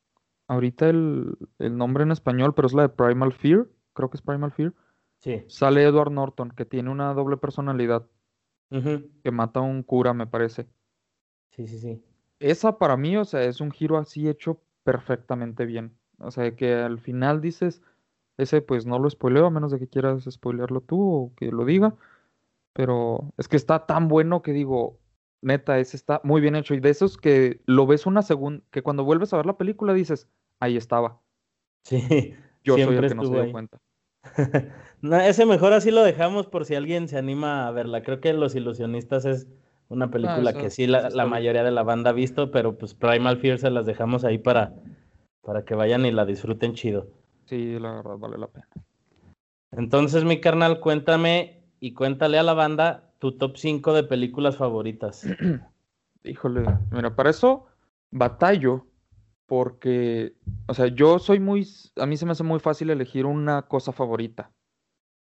[0.50, 4.22] ahorita el, el nombre en español, pero es la de Primal Fear, creo que es
[4.22, 4.74] Primal Fear.
[5.18, 5.44] Sí.
[5.46, 8.06] Sale Edward Norton, que tiene una doble personalidad,
[8.70, 9.08] Ujú.
[9.22, 10.66] que mata a un cura, me parece.
[11.50, 12.02] Sí, sí, sí.
[12.40, 15.96] Esa para mí, o sea, es un giro así hecho perfectamente bien.
[16.18, 17.80] O sea, que al final dices,
[18.36, 21.64] ese pues no lo spoileo, a menos de que quieras spoilearlo tú o que lo
[21.64, 21.94] diga.
[22.72, 24.98] Pero es que está tan bueno que digo,
[25.42, 26.74] neta, ese está muy bien hecho.
[26.74, 29.92] Y de esos que lo ves una segunda, que cuando vuelves a ver la película
[29.94, 30.28] dices,
[30.60, 31.20] ahí estaba.
[31.84, 33.52] Sí, Yo soy el que no se dio ahí.
[33.52, 33.78] cuenta.
[35.02, 38.02] No, ese mejor así lo dejamos por si alguien se anima a verla.
[38.02, 39.48] Creo que Los Ilusionistas es
[39.88, 42.92] una película eso- que sí la, la mayoría de la banda ha visto, pero pues
[42.92, 44.74] Primal Fear se las dejamos ahí para,
[45.40, 47.06] para que vayan y la disfruten chido.
[47.46, 48.68] Sí, la verdad vale la pena.
[49.72, 55.24] Entonces, mi carnal, cuéntame y cuéntale a la banda tu top 5 de películas favoritas.
[56.24, 57.66] Híjole, mira, para eso
[58.10, 58.84] batallo
[59.50, 60.36] porque,
[60.68, 63.90] o sea, yo soy muy, a mí se me hace muy fácil elegir una cosa
[63.90, 64.52] favorita,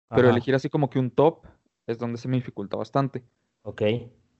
[0.08, 1.48] pero elegir así como que un top
[1.88, 3.26] es donde se me dificulta bastante.
[3.64, 3.82] Ok,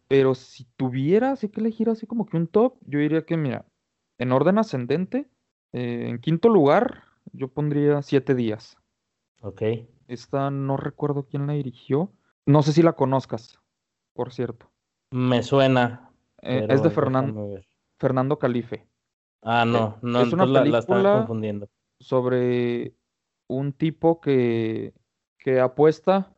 [0.08, 3.66] Pero si tuviera así que elegir así como que un top, yo diría que, mira,
[4.20, 5.28] en orden ascendente,
[5.74, 8.78] eh, en quinto lugar, yo pondría Siete Días.
[9.42, 9.62] ok.
[10.08, 12.12] Esta no recuerdo quién la dirigió.
[12.46, 13.60] No sé si la conozcas,
[14.14, 14.70] por cierto.
[15.12, 16.12] Me suena.
[16.44, 17.66] Eh, es de déjame Fernan- ver.
[18.00, 18.88] Fernando Calife.
[19.42, 21.70] Ah, no, no, es una entonces la, la estaba película- confundiendo.
[22.00, 22.94] sobre
[23.48, 24.94] un tipo que,
[25.38, 26.34] que apuesta,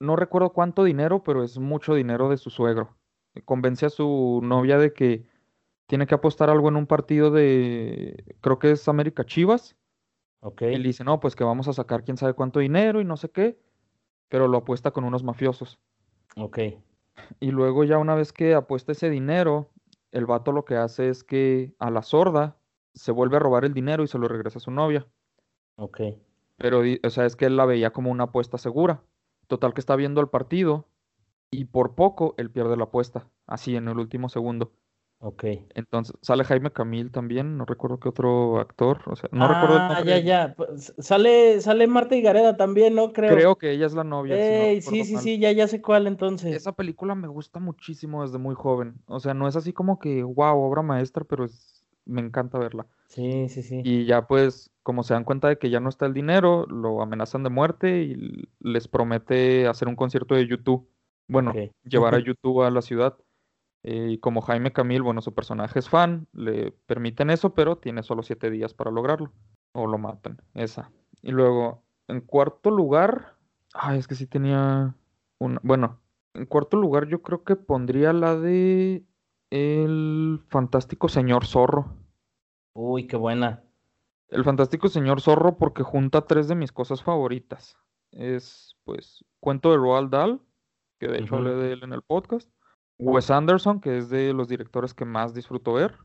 [0.00, 2.96] no recuerdo cuánto dinero, pero es mucho dinero de su suegro.
[3.44, 5.24] Convence a su novia de que
[5.86, 9.76] tiene que apostar algo en un partido de, creo que es América Chivas.
[10.40, 13.04] Ok, Y le dice, no, pues que vamos a sacar quién sabe cuánto dinero y
[13.04, 13.58] no sé qué,
[14.28, 15.78] pero lo apuesta con unos mafiosos.
[16.36, 16.58] ok,
[17.40, 19.70] Y luego ya una vez que apuesta ese dinero,
[20.14, 22.56] el vato lo que hace es que a la sorda
[22.94, 25.06] se vuelve a robar el dinero y se lo regresa a su novia.
[25.76, 26.00] ok.
[26.56, 29.02] Pero, o sea, es que él la veía como una apuesta segura.
[29.48, 30.86] Total que está viendo el partido
[31.50, 34.72] y por poco él pierde la apuesta, así en el último segundo.
[35.24, 35.44] Ok.
[35.74, 39.82] Entonces sale Jaime Camil también, no recuerdo qué otro actor, o sea, no recuerdo el
[39.82, 40.22] ah, nombre.
[40.22, 40.54] ya, ya.
[40.54, 43.12] Pues, sale, sale Marta Higareda también, ¿no?
[43.14, 43.34] Creo.
[43.34, 44.36] Creo que ella es la novia.
[44.36, 45.22] si no sí, sí, mal.
[45.22, 46.54] sí, ya, ya sé cuál entonces.
[46.54, 48.96] Esa película me gusta muchísimo desde muy joven.
[49.06, 52.86] O sea, no es así como que, wow, obra maestra, pero es- me encanta verla.
[53.08, 53.80] Sí, sí, sí.
[53.82, 57.00] Y ya pues, como se dan cuenta de que ya no está el dinero, lo
[57.00, 60.86] amenazan de muerte y les promete hacer un concierto de YouTube.
[61.28, 61.54] Bueno,
[61.84, 63.16] llevar a YouTube a la ciudad.
[63.84, 68.02] Eh, y como Jaime Camil, bueno, su personaje es fan, le permiten eso, pero tiene
[68.02, 69.30] solo siete días para lograrlo.
[69.72, 70.90] O lo matan, esa.
[71.20, 73.36] Y luego, en cuarto lugar,
[73.74, 74.96] ay, es que sí tenía
[75.38, 76.00] una, bueno,
[76.32, 79.04] en cuarto lugar yo creo que pondría la de
[79.50, 81.94] El Fantástico Señor Zorro.
[82.72, 83.64] Uy, qué buena.
[84.28, 87.76] El Fantástico Señor Zorro porque junta tres de mis cosas favoritas.
[88.12, 90.40] Es, pues, Cuento de Roald Dahl,
[90.98, 92.48] que de hecho hablé de él en el podcast.
[92.98, 95.96] Wes Anderson, que es de los directores que más disfruto ver.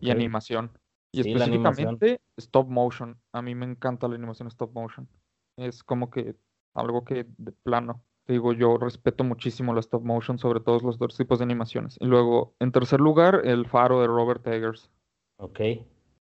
[0.00, 0.70] Y animación.
[1.12, 1.94] Y Sí, la animación.
[1.94, 3.18] específicamente stop motion.
[3.32, 5.08] A mí me encanta la animación stop motion.
[5.56, 6.36] Es como que
[6.74, 8.04] algo que de plano.
[8.24, 11.96] Te digo, yo respeto muchísimo la stop motion sobre todos los dos tipos de animaciones.
[11.98, 14.90] Y luego, en tercer lugar, El Faro de Robert Eggers.
[15.38, 15.60] Ok.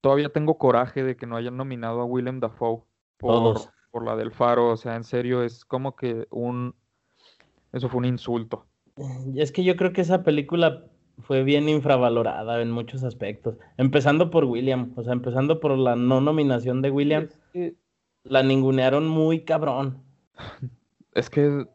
[0.03, 2.83] Todavía tengo coraje de que no hayan nominado a Willem Dafoe
[3.17, 3.71] por, Todos.
[3.91, 4.69] por la del Faro.
[4.69, 6.75] O sea, en serio, es como que un...
[7.73, 8.67] Eso fue un insulto.
[9.33, 10.85] Y Es que yo creo que esa película
[11.23, 13.57] fue bien infravalorada en muchos aspectos.
[13.77, 17.77] Empezando por William, o sea, empezando por la no nominación de William, Es que,
[18.25, 20.03] la ningunearon muy cabrón.
[21.15, 21.67] es que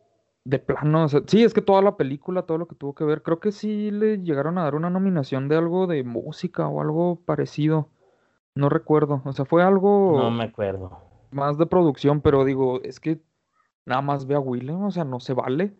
[0.43, 3.03] de plano, o sea, sí, es que toda la película, todo lo que tuvo que
[3.03, 6.81] ver, creo que sí le llegaron a dar una nominación de algo de música o
[6.81, 7.89] algo parecido.
[8.55, 9.21] No recuerdo.
[9.23, 10.99] O sea, fue algo No me acuerdo.
[11.31, 13.21] más de producción, pero digo, es que
[13.85, 15.73] nada más ve a Willem, o sea, no se vale.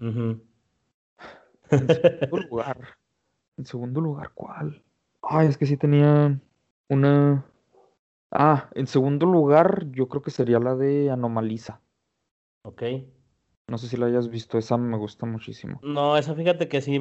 [0.00, 0.40] Ujú.
[1.80, 2.78] En segundo lugar.
[3.56, 4.82] En segundo lugar, ¿cuál?
[5.22, 6.38] Ay, es que sí tenía
[6.88, 7.44] una.
[8.30, 11.80] Ah, en segundo lugar, yo creo que sería la de Anomalisa.
[12.62, 12.82] Ok.
[13.66, 15.80] No sé si la hayas visto, esa me gusta muchísimo.
[15.82, 17.00] No, esa fíjate que sí,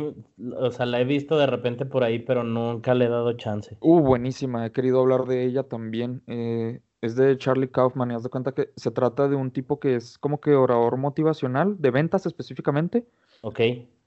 [0.58, 3.78] o sea, la he visto de repente por ahí, pero nunca le he dado chance.
[3.82, 6.24] Uh, buenísima, he querido hablar de ella también.
[6.28, 9.78] eh, es de Charlie Kaufman y haz de cuenta que se trata de un tipo
[9.78, 13.06] que es como que orador motivacional, de ventas específicamente,
[13.42, 13.60] Ok.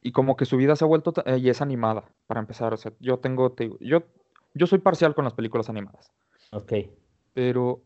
[0.07, 2.73] Y como que su vida se ha vuelto, eh, y es animada, para empezar.
[2.73, 4.05] O sea, yo tengo, te yo,
[4.55, 6.13] yo soy parcial con las películas animadas.
[6.53, 6.73] Ok.
[7.33, 7.83] pero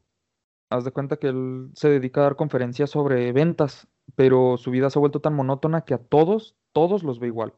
[0.69, 4.91] haz de cuenta que él se dedica a dar conferencias sobre ventas, pero su vida
[4.91, 7.55] se ha vuelto tan monótona que a todos, todos los ve igual.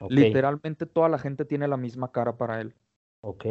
[0.00, 0.10] Ok.
[0.10, 2.74] Literalmente toda la gente tiene la misma cara para él.
[3.22, 3.46] Ok.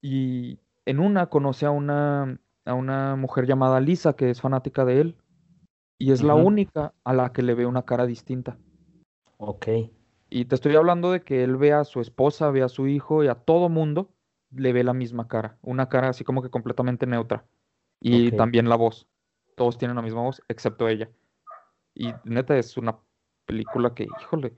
[0.00, 5.00] Y en una conoce a una, a una mujer llamada Lisa que es fanática de
[5.00, 5.16] él
[5.98, 8.56] y es la única a la que le ve una cara distinta.
[9.38, 9.66] Ok.
[10.30, 13.24] Y te estoy hablando de que él ve a su esposa, ve a su hijo
[13.24, 14.10] y a todo mundo
[14.50, 17.46] le ve la misma cara, una cara así como que completamente neutra.
[18.00, 19.08] Y también la voz.
[19.56, 21.10] Todos tienen la misma voz, excepto ella.
[21.94, 22.96] Y neta es una
[23.44, 24.54] película que, híjole,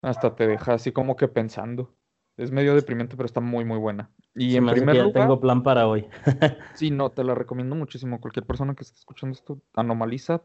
[0.00, 1.94] hasta te deja así como que pensando.
[2.38, 4.10] Es medio deprimente, pero está muy, muy buena.
[4.34, 6.06] Y Se en primer lugar, tengo plan para hoy.
[6.74, 8.18] sí, no, te la recomiendo muchísimo.
[8.18, 10.42] Cualquier persona que esté escuchando esto, anomaliza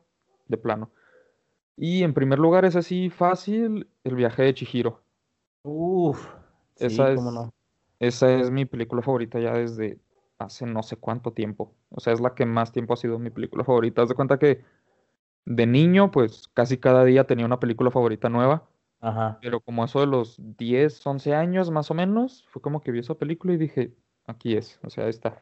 [0.47, 0.91] de plano.
[1.78, 5.03] Y en primer lugar es así fácil, El viaje de Chihiro.
[5.63, 6.28] Uf.
[6.76, 7.53] Sí, Esa es, cómo no.
[7.99, 9.99] esa es mi película favorita ya desde
[10.38, 11.76] hace no sé cuánto tiempo.
[11.89, 14.01] O sea, es la que más tiempo ha sido mi película favorita.
[14.03, 14.63] Haz de cuenta que
[15.45, 18.69] de niño, pues casi cada día tenía una película favorita nueva.
[19.01, 19.39] Ajá.
[19.41, 22.99] Pero como eso de los 10, 11 años más o menos, fue como que vi
[22.99, 23.93] esa película y dije,
[24.28, 25.41] aquí es, o sea, está.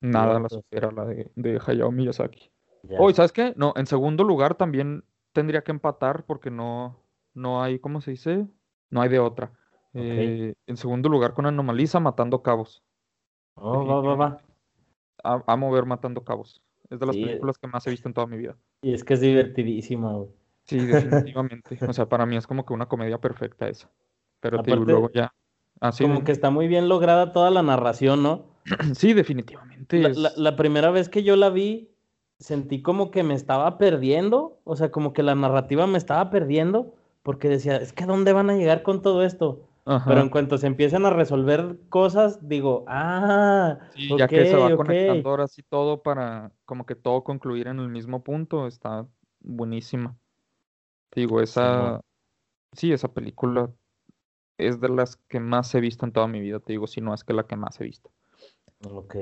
[0.00, 2.50] Nada la supera la de, de Hayao Miyazaki.
[2.82, 2.98] ya.
[3.00, 3.54] Oye, ¿sabes qué?
[3.56, 5.04] No, en segundo lugar también
[5.36, 6.98] tendría que empatar porque no,
[7.34, 8.46] no hay, ¿cómo se dice?
[8.90, 9.52] No hay de otra.
[9.92, 12.82] Eh, en segundo lugar con Anomaliza, Matando Cabos.
[13.54, 14.38] Oh, va, va, va.
[15.22, 16.62] A- Amo ver Matando Cabos.
[16.88, 17.22] Es de las Sí.
[17.24, 18.56] películas que más he visto en toda mi vida.
[18.82, 20.28] Y es que es divertidísima, güey.
[20.64, 21.78] Sí, definitivamente.
[21.86, 23.90] O sea, para mí es como que una comedia perfecta esa.
[24.40, 25.32] Pero te digo, Aparte, luego ya.
[25.80, 28.46] Así Como que está muy bien lograda toda la narración, ¿no?
[28.94, 29.98] Sí, definitivamente.
[30.00, 31.90] La, es- la- la primera vez que yo la vi,
[32.38, 36.94] sentí como que me estaba perdiendo, o sea, como que la narrativa me estaba perdiendo,
[37.22, 39.62] porque decía, es que ¿a dónde van a llegar con todo esto?
[39.84, 40.06] Ajá.
[40.06, 44.72] Pero en cuanto se empiezan a resolver cosas, digo, ah, Sí, ya que se va
[44.74, 44.74] ok".
[44.74, 49.08] conectando ahora sí todo para como que todo concluir en el mismo punto, está
[49.40, 50.18] buenísima.
[51.14, 52.00] Digo, esa,
[52.72, 53.74] sí, esa película
[54.58, 57.14] es de las que más he visto en toda mi vida, te digo, si no
[57.14, 58.12] es que la que más he visto.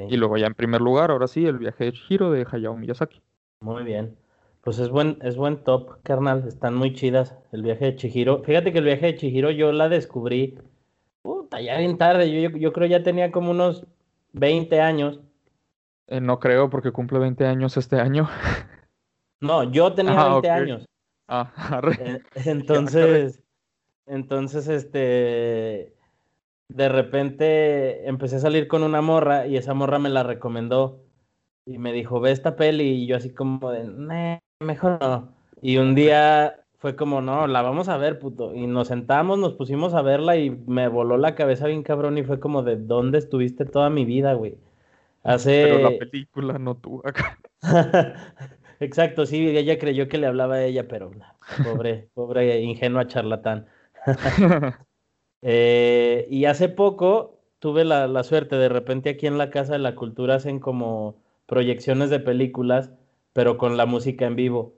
[0.09, 3.23] Y luego ya en primer lugar, ahora sí, el viaje de Chihiro de Hayao Miyazaki.
[3.61, 4.17] muy bien.
[4.63, 6.47] Pues es buen, es buen top, carnal.
[6.49, 8.43] Están muy chidas el viaje de Chihiro.
[8.45, 10.59] Fíjate que el viaje de Chihiro yo la descubrí,
[11.23, 12.31] puta, ya bien tarde.
[12.33, 13.87] Yo, yo, yo creo ya tenía como unos
[14.33, 15.21] 20 años.
[16.07, 18.29] Eh, no creo porque cumple 20 años este año.
[19.41, 20.55] No, yo tenía Ah, 20 ok.
[20.55, 20.87] años.
[21.29, 21.99] Ah, arre.
[22.01, 23.43] Eh, Entonces,
[24.07, 25.94] entonces, este,
[26.69, 31.01] de repente empecé a salir con una morra y esa morra me la recomendó
[31.67, 35.33] y me dijo, ve esta peli y yo así como de, "Nee, mejor no.
[35.63, 38.55] Y un día fue como, no, la vamos a ver, puto.
[38.55, 42.25] Y nos sentamos, nos pusimos a verla y me voló la cabeza bien cabrón y
[42.25, 44.59] fue como de, ¿dónde estuviste toda mi vida, güey?
[45.23, 45.63] Hace...
[45.63, 47.39] Pero la película no tú acá.
[48.81, 51.11] Exacto, sí, ella creyó que le hablaba a ella, pero
[51.63, 53.67] pobre, pobre ingenua charlatán.
[55.45, 59.81] Eh, y hace poco tuve la, la suerte, de repente aquí en la Casa de
[59.81, 61.17] la Cultura hacen como
[61.47, 62.93] proyecciones de películas,
[63.35, 64.75] pero con la música en vivo.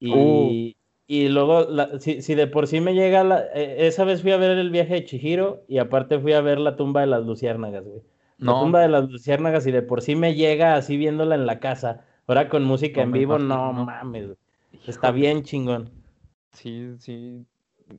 [0.00, 4.22] Y, y luego, la- si, si de por sí me llega, la, eh, esa vez
[4.22, 7.06] fui a ver el viaje de Chihiro y aparte fui a ver la tumba de
[7.08, 8.02] las luciérnagas, güey.
[8.44, 11.60] La tumba de las luciérnagas y de por sí me llega así viéndola en la
[11.60, 12.04] casa.
[12.26, 14.24] Ahora con música No en vivo, no mames.
[14.26, 14.38] güey.
[14.86, 15.90] Está bien chingón.
[16.52, 17.46] Sí, sí,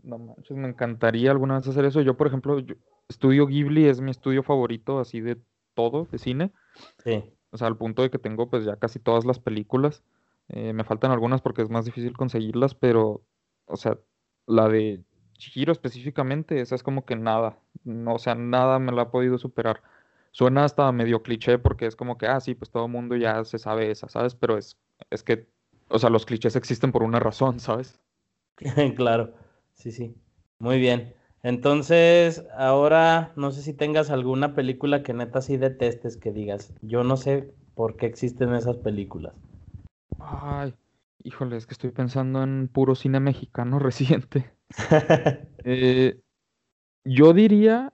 [0.04, 2.02] no manches, me encantaría alguna vez hacer eso.
[2.02, 2.76] Yo, por ejemplo, yo-
[3.10, 5.38] estudio Ghibli, es mi estudio favorito así de
[5.74, 6.52] todo, de cine.
[7.04, 7.24] Sí.
[7.52, 10.04] O sea, al punto de que tengo pues ya casi todas las películas.
[10.50, 13.22] Eh, me faltan algunas porque es más difícil conseguirlas, pero,
[13.66, 13.98] o sea,
[14.46, 15.02] la de
[15.38, 19.38] Chihiro específicamente, esa es como que nada, no, o sea, nada me la ha podido
[19.38, 19.82] superar.
[20.32, 23.44] Suena hasta medio cliché porque es como que, ah, sí, pues todo el mundo ya
[23.46, 24.36] se sabe esa, ¿sabes?
[24.36, 24.78] Pero es,
[25.10, 25.48] es que,
[25.90, 28.00] o sea, los clichés existen por una razón, ¿sabes?
[28.96, 29.34] Claro,
[29.84, 30.16] sí, sí.
[30.60, 31.14] Muy bien.
[31.44, 36.74] Entonces, ahora no sé si tengas alguna película que neta sí detestes que digas.
[36.82, 39.34] Yo no sé por qué existen esas películas.
[40.20, 40.74] Ay,
[41.22, 44.52] híjole, es que estoy pensando en puro cine mexicano reciente.
[45.66, 46.20] Eh,
[47.06, 47.94] yo diría,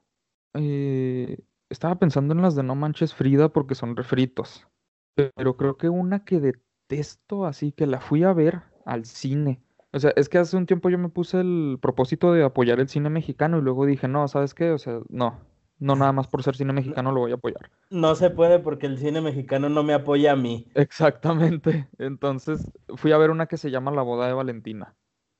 [0.55, 1.37] eh,
[1.69, 4.67] estaba pensando en las de No Manches Frida porque son refritos,
[5.13, 9.61] pero creo que una que detesto, así que la fui a ver al cine.
[9.91, 12.89] O sea, es que hace un tiempo yo me puse el propósito de apoyar el
[12.89, 14.71] cine mexicano y luego dije, no, ¿sabes qué?
[14.71, 15.39] O sea, no,
[15.79, 17.71] no nada más por ser cine mexicano lo voy a apoyar.
[17.89, 20.67] No se puede porque el cine mexicano no me apoya a mí.
[20.75, 21.89] Exactamente.
[21.97, 24.95] Entonces fui a ver una que se llama La boda de Valentina.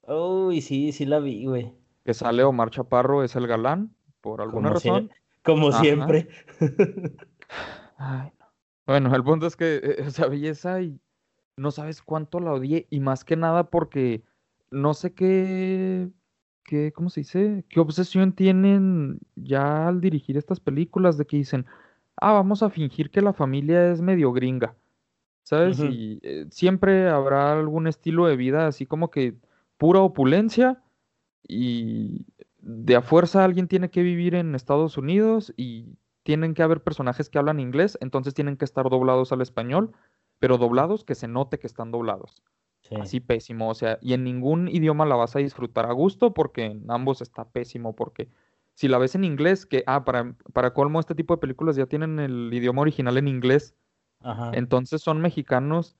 [0.07, 1.73] Uy, sí, sí la vi, güey.
[2.03, 5.11] que sale Omar Chaparro es el galán, por alguna Como, razón.
[5.43, 5.79] como Ajá.
[5.81, 6.27] siempre.
[7.97, 8.45] Ay, no.
[8.87, 10.99] Bueno, el punto es que, eh, o sea, vi esa y
[11.57, 14.23] no sabes cuánto la odié, y más que nada porque
[14.71, 16.09] no sé qué,
[16.63, 17.65] qué, ¿cómo se dice?
[17.69, 21.65] ¿Qué obsesión tienen ya al dirigir estas películas de que dicen,
[22.17, 24.75] ah, vamos a fingir que la familia es medio gringa,
[25.43, 25.79] ¿sabes?
[25.79, 29.35] Y eh, siempre habrá algún estilo de vida así como que
[29.77, 30.81] pura opulencia
[31.47, 32.25] y
[32.59, 37.29] de a fuerza alguien tiene que vivir en Estados Unidos y tienen que haber personajes
[37.29, 39.93] que hablan inglés, entonces tienen que estar doblados al español,
[40.37, 42.43] pero doblados que se note que están doblados.
[42.89, 42.95] Sí.
[42.99, 46.65] Así pésimo, o sea, y en ningún idioma la vas a disfrutar a gusto porque
[46.65, 48.29] en ambos está pésimo, porque
[48.73, 51.85] si la ves en inglés, que, ah, para, para colmo, este tipo de películas ya
[51.85, 53.75] tienen el idioma original en inglés,
[54.21, 54.49] Ajá.
[54.55, 55.97] entonces son mexicanos,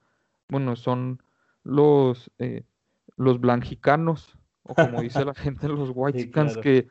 [0.47, 1.21] bueno, son
[1.63, 2.63] los, eh,
[3.17, 6.59] los blanjicanos, o como dice la gente, los white claro.
[6.61, 6.87] que eh,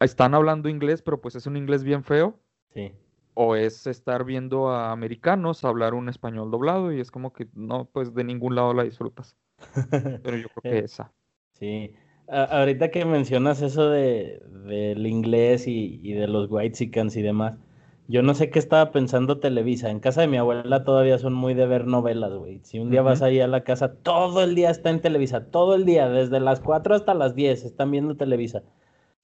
[0.00, 2.40] están hablando inglés, pero pues es un inglés bien feo.
[2.74, 2.92] Sí.
[3.40, 7.88] O es estar viendo a americanos hablar un español doblado y es como que no,
[7.90, 9.36] pues de ningún lado la disfrutas.
[10.22, 11.14] Pero yo creo que esa.
[11.52, 11.92] Sí.
[12.28, 17.58] A- ahorita que mencionas eso de, del inglés y, y de los whitexicans y demás,
[18.06, 19.90] yo no sé qué estaba pensando Televisa.
[19.90, 22.60] En casa de mi abuela todavía son muy de ver novelas, güey.
[22.64, 25.74] Si un día vas ahí a la casa, todo el día está en Televisa, todo
[25.74, 28.62] el día, desde las 4 hasta las 10 están viendo Televisa.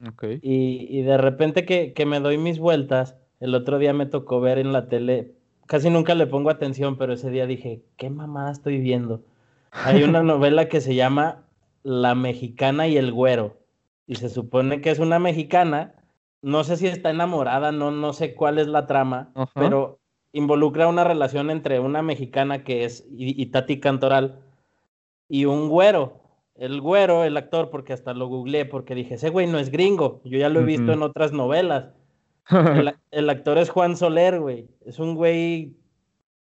[0.06, 0.24] Ok.
[0.40, 4.40] Y, y de repente que, que me doy mis vueltas, el otro día me tocó
[4.40, 5.34] ver en la tele,
[5.66, 9.22] casi nunca le pongo atención, pero ese día dije, ¿qué mamada estoy viendo?
[9.70, 11.44] Hay una novela que se llama
[11.82, 13.56] La Mexicana y el Güero,
[14.06, 15.94] y se supone que es una mexicana,
[16.42, 19.98] no sé si está enamorada, no, no sé cuál es la trama, pero
[20.32, 24.40] involucra una relación entre una mexicana que es Itati Cantoral
[25.28, 26.20] y un güero.
[26.56, 30.20] El güero, el actor, porque hasta lo googleé, porque dije, ese güey no es gringo,
[30.24, 31.86] yo ya lo he visto en otras novelas.
[32.50, 34.68] El, el actor es Juan Soler, güey.
[34.84, 35.76] Es un güey,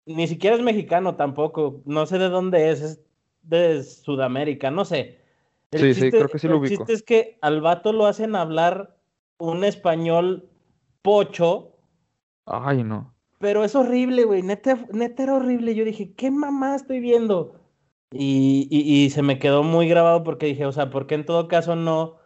[0.06, 3.02] ni siquiera es mexicano tampoco, no sé de dónde es, es
[3.44, 5.20] de Sudamérica, no sé.
[5.72, 6.86] El Sí, sí, creo que sí lo el ubico.
[6.86, 8.98] chiste es que al vato lo hacen hablar
[9.40, 10.50] un español
[11.02, 11.78] pocho,
[12.46, 13.16] Ay, no.
[13.40, 14.42] pero es horrible, güey.
[14.44, 15.76] Neta, neta era horrible.
[15.76, 17.56] Yo dije, ¿qué mamá estoy viendo?
[18.12, 21.26] Y, y- y se me quedó muy grabado porque dije, o sea, ¿por qué en
[21.26, 22.18] todo caso no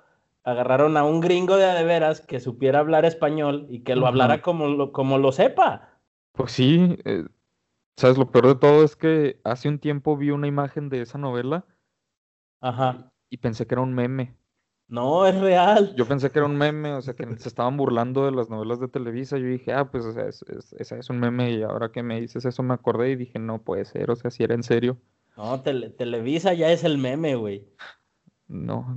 [0.44, 4.41] agarraron a un gringo de de veras que supiera hablar español y que lo hablara
[4.41, 6.00] como lo, como lo sepa?
[6.34, 7.26] Pues sí, eh,
[7.98, 8.18] ¿sabes?
[8.18, 11.66] Lo peor de todo es que hace un tiempo vi una imagen de esa novela
[12.62, 13.12] Ajá.
[13.30, 14.36] y pensé que era un meme.
[14.88, 15.94] No, es real.
[15.98, 18.80] Yo pensé que era un meme, o sea, que se estaban burlando de las novelas
[18.80, 19.38] de Televisa.
[19.38, 21.52] Yo dije, ah, pues, o sea, es, es, esa es un meme.
[21.52, 24.30] Y ahora que me dices eso, me acordé y dije, no puede ser, o sea,
[24.30, 25.00] si era en serio.
[25.38, 27.68] No, Tele- Televisa ya es el meme, güey.
[28.54, 28.95] No,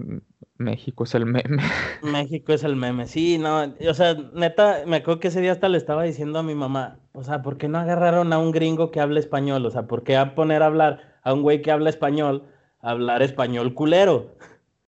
[0.58, 1.62] México es el meme.
[2.02, 5.68] México es el meme, sí, no, o sea, neta, me acuerdo que ese día hasta
[5.70, 8.90] le estaba diciendo a mi mamá, o sea, ¿por qué no agarraron a un gringo
[8.90, 9.64] que hable español?
[9.64, 12.44] O sea, ¿por qué a poner a hablar a un güey que habla español,
[12.80, 14.36] a hablar español culero?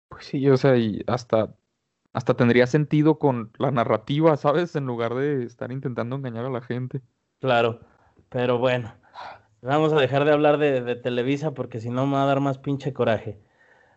[0.08, 1.54] Pues sí, o sea, y hasta,
[2.12, 4.74] hasta tendría sentido con la narrativa, ¿sabes?
[4.76, 7.02] En lugar de estar intentando engañar a la gente.
[7.40, 7.80] Claro,
[8.30, 8.94] pero bueno,
[9.62, 12.40] vamos a dejar de hablar de, de Televisa porque si no me va a dar
[12.40, 13.40] más pinche coraje.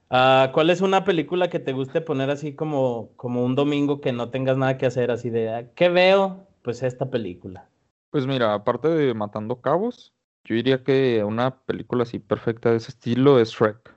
[0.10, 4.12] Ah, ¿cuál es una película que te guste poner así como, como un domingo que
[4.12, 6.47] no tengas nada que hacer, así de, "Ah, ¿qué veo?
[6.64, 7.70] Pues esta película.
[8.10, 12.89] Pues mira, aparte de Matando Cabos, yo diría que una película así perfecta de ese
[12.89, 13.95] estilo es Shrek.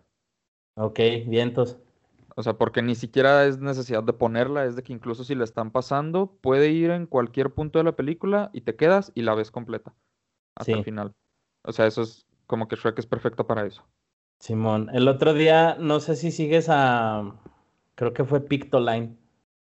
[0.76, 1.78] Ok, vientos.
[2.36, 5.44] O sea, porque ni siquiera es necesidad de ponerla, es de que incluso si la
[5.44, 9.34] están pasando, puede ir en cualquier punto de la película y te quedas y la
[9.34, 9.94] ves completa
[10.56, 10.78] hasta Sí.
[10.78, 11.12] el final.
[11.64, 13.82] O sea, eso es como que Shrek es perfecta para eso.
[14.42, 17.32] Simón, el otro día, no sé si sigues a,
[17.94, 19.16] creo que fue Pictoline,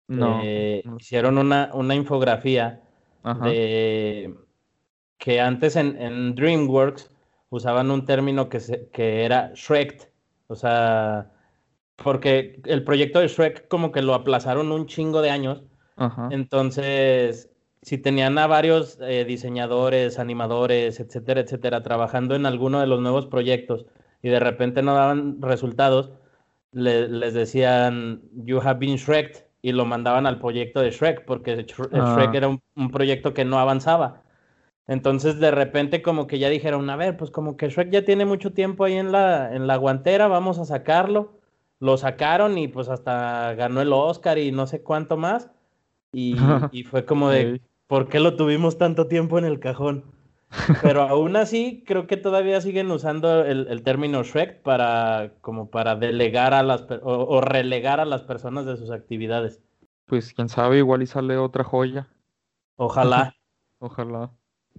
[0.07, 0.39] No.
[0.43, 0.97] eh, no.
[0.99, 2.83] hicieron una, una infografía
[3.23, 3.43] Ajá.
[3.47, 4.35] de
[5.17, 7.09] que antes en, en DreamWorks
[7.49, 10.11] usaban un término que, se, que era Shrek,
[10.45, 11.31] o sea,
[11.95, 15.63] porque el proyecto de Shrek como que lo aplazaron un chingo de años,
[15.95, 16.29] Ajá.
[16.31, 17.49] entonces
[17.81, 23.25] si tenían a varios eh, diseñadores, animadores, etcétera, etcétera, trabajando en alguno de los nuevos
[23.25, 23.87] proyectos
[24.21, 26.11] y de repente no daban resultados,
[26.71, 31.65] le- les decían, you have been Shrek, y lo mandaban al proyecto de Shrek, porque
[31.93, 32.15] Ah.
[32.15, 34.23] Shrek era un, un proyecto que no avanzaba.
[34.87, 38.25] Entonces de repente como que ya dijeron, a ver, pues como que Shrek ya tiene
[38.25, 41.39] mucho tiempo ahí en la, en la guantera, vamos a sacarlo.
[41.79, 45.51] Lo sacaron y pues hasta ganó el Oscar y no sé cuánto más.
[46.13, 46.35] Y,
[46.71, 47.59] y fue como de.
[47.87, 50.03] ¿por qué lo tuvimos tanto tiempo en el cajón?
[50.81, 55.95] Pero aún así, creo que todavía siguen usando el, el término Shrek para, como para
[55.95, 59.61] delegar a las, o, o relegar a las personas de sus actividades.
[60.05, 62.07] Pues quién sabe, igual y sale otra joya.
[62.77, 63.35] Ojalá.
[63.79, 64.31] Ojalá.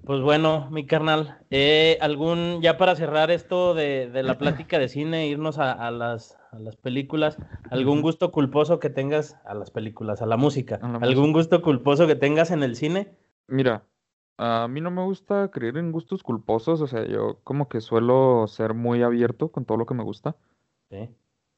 [0.05, 4.89] Pues bueno, mi carnal, eh, algún, ya para cerrar esto de, de la plática de
[4.89, 7.37] cine, irnos a, a las, a las películas,
[7.71, 11.63] algún gusto culposo que tengas, a las películas, a la música, A la algún gusto
[11.63, 13.17] culposo que tengas en el cine.
[13.49, 13.83] Mira,
[14.39, 18.47] a mí no me gusta creer en gustos culposos, o sea, yo como que suelo
[18.47, 20.37] ser muy abierto con todo lo que me gusta,
[20.91, 21.11] Sí.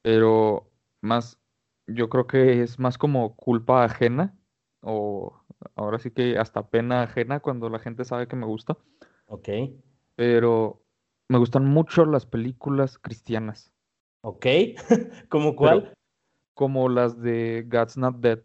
[0.02, 0.68] pero
[1.02, 1.38] más,
[1.86, 4.34] yo creo que es más como culpa ajena,
[4.82, 5.40] o
[5.74, 8.76] ahora sí que hasta pena ajena cuando la gente sabe que me gusta,
[9.26, 9.48] Ok,
[10.16, 10.82] pero
[11.28, 13.72] me gustan mucho las películas cristianas,
[14.22, 14.46] ok,
[15.28, 15.92] ¿como cuál?
[16.54, 18.40] como las de God's Not Dead,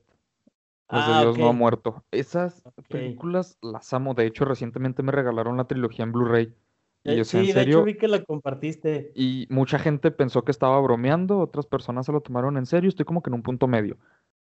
[0.90, 2.04] las de Ah, Dios no ha muerto.
[2.12, 6.54] Esas películas las amo, de hecho recientemente me regalaron la trilogía en Blu-ray.
[7.04, 9.12] Y Eh, o sea, sí, en de hecho vi que la compartiste.
[9.16, 13.06] Y mucha gente pensó que estaba bromeando, otras personas se lo tomaron en serio, estoy
[13.06, 13.98] como que en un punto medio.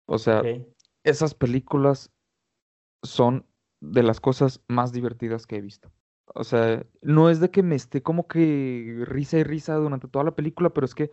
[0.06, 0.42] O sea,
[1.04, 2.12] esas películas
[3.04, 3.46] son
[3.80, 5.92] de las cosas más divertidas que he visto.
[6.34, 10.26] O sea, no es de que me esté como que risa y risa durante toda
[10.26, 11.12] la película, pero es que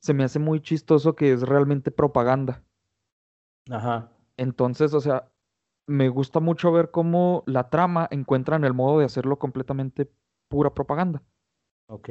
[0.00, 2.64] se me hace muy chistoso que es realmente propaganda.
[3.70, 4.10] Ajá.
[4.38, 5.30] Entonces, o sea,
[5.86, 10.10] me gusta mucho ver cómo la trama encuentra en el modo de hacerlo completamente
[10.48, 11.22] pura propaganda.
[11.88, 12.08] Ok.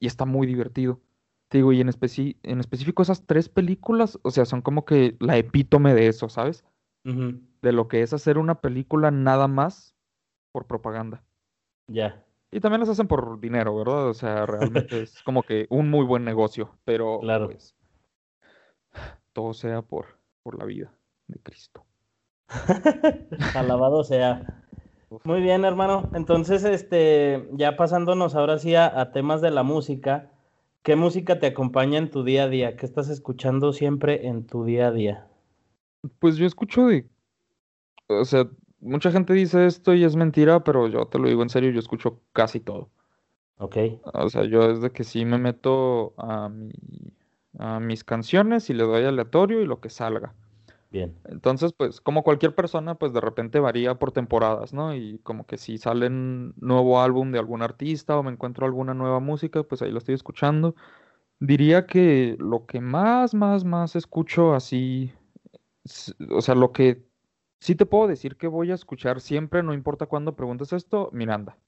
[0.00, 1.00] Y está muy divertido.
[1.48, 5.16] Te digo, y en, especi- en específico esas tres películas, o sea, son como que
[5.20, 6.64] la epítome de eso, ¿sabes?
[7.04, 9.94] De lo que es hacer una película nada más
[10.52, 11.22] por propaganda.
[11.86, 12.24] Ya.
[12.50, 14.08] Y también las hacen por dinero, ¿verdad?
[14.08, 17.46] O sea, realmente es como que un muy buen negocio, pero Claro.
[17.46, 17.76] pues
[19.32, 20.95] todo sea por, por la vida
[21.28, 21.84] de Cristo.
[23.54, 24.62] Alabado sea.
[25.24, 26.10] Muy bien, hermano.
[26.14, 30.30] Entonces, este, ya pasándonos ahora sí a, a temas de la música,
[30.82, 32.76] ¿qué música te acompaña en tu día a día?
[32.76, 35.28] ¿Qué estás escuchando siempre en tu día a día?
[36.18, 37.08] Pues yo escucho de,
[38.08, 38.48] o sea,
[38.80, 41.80] mucha gente dice esto y es mentira, pero yo te lo digo en serio, yo
[41.80, 42.90] escucho casi todo.
[43.58, 43.76] Ok,
[44.14, 46.72] O sea, yo desde que sí me meto a mi,
[47.58, 50.34] a mis canciones y le doy aleatorio y lo que salga.
[50.90, 51.16] Bien.
[51.24, 54.94] Entonces, pues, como cualquier persona, pues de repente varía por temporadas, ¿no?
[54.94, 58.94] Y como que si sale un nuevo álbum de algún artista o me encuentro alguna
[58.94, 60.74] nueva música, pues ahí lo estoy escuchando.
[61.40, 65.12] Diría que lo que más, más, más escucho así,
[66.30, 67.06] o sea, lo que
[67.60, 71.58] sí te puedo decir que voy a escuchar siempre, no importa cuándo preguntes esto, Miranda,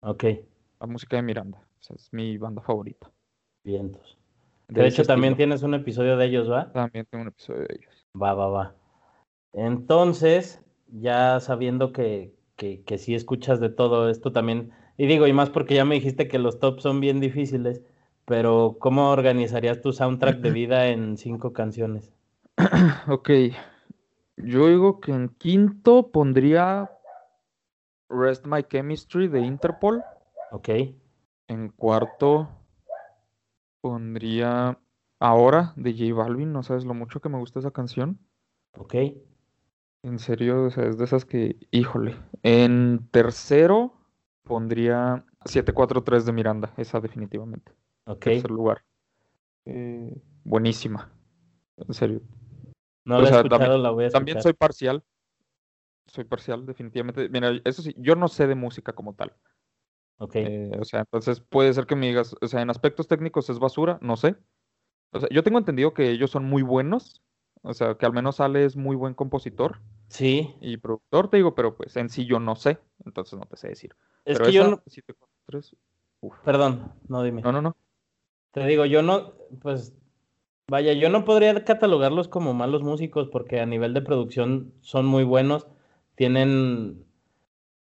[0.00, 0.24] Ok,
[0.80, 1.58] la música de Miranda.
[1.78, 3.12] O sea, es mi banda favorita.
[3.62, 4.18] vientos.
[4.68, 6.72] De de hecho también tienes un episodio de ellos, ¿va?
[6.72, 7.97] También tengo un episodio de ellos.
[8.14, 8.74] Va, va, va.
[9.52, 15.32] Entonces, ya sabiendo que, que, que sí escuchas de todo esto también, y digo, y
[15.32, 17.82] más porque ya me dijiste que los tops son bien difíciles,
[18.26, 22.12] pero ¿cómo organizarías tu soundtrack de vida en cinco canciones?
[23.08, 23.30] Ok,
[24.36, 26.90] yo digo que en quinto pondría
[28.10, 30.02] Rest My Chemistry de Interpol.
[30.50, 30.68] Ok,
[31.48, 32.48] En cuarto
[33.80, 34.78] pondría
[35.20, 36.52] Ahora de J Balvin.
[36.52, 38.18] No sabes lo mucho que me gusta esa canción.
[38.76, 38.94] ok,
[40.02, 42.16] En serio, o sea, es de esas que, híjole.
[42.42, 43.92] En tercero
[44.44, 47.72] pondría 743 de Miranda, esa definitivamente.
[48.06, 48.20] ok.
[48.20, 48.84] Tercer lugar.
[49.66, 50.14] Eh,
[50.44, 51.10] buenísima.
[51.76, 52.22] En serio.
[53.04, 54.42] No o la he sea, escuchado, también- la voy a También escuchar.
[54.42, 55.04] soy parcial.
[56.06, 57.28] Soy parcial, definitivamente.
[57.28, 59.34] Mira, eso sí, yo no sé de música como tal.
[60.18, 63.50] Ok, Eh, o sea, entonces puede ser que me digas, o sea, en aspectos técnicos
[63.50, 64.36] es basura, no sé.
[65.12, 67.22] O sea, yo tengo entendido que ellos son muy buenos.
[67.62, 71.54] O sea, que al menos Ale es muy buen compositor sí, y productor, te digo,
[71.54, 73.94] pero pues en sí yo no sé, entonces no te sé decir.
[74.24, 75.76] es Pero que yo esa, no, 743,
[76.20, 76.36] uf.
[76.44, 77.42] perdón, no dime.
[77.42, 77.76] No, no, no.
[78.52, 79.94] Te digo, yo no, pues,
[80.68, 85.24] vaya, yo no podría catalogarlos como malos músicos porque a nivel de producción son muy
[85.24, 85.66] buenos,
[86.14, 87.04] tienen,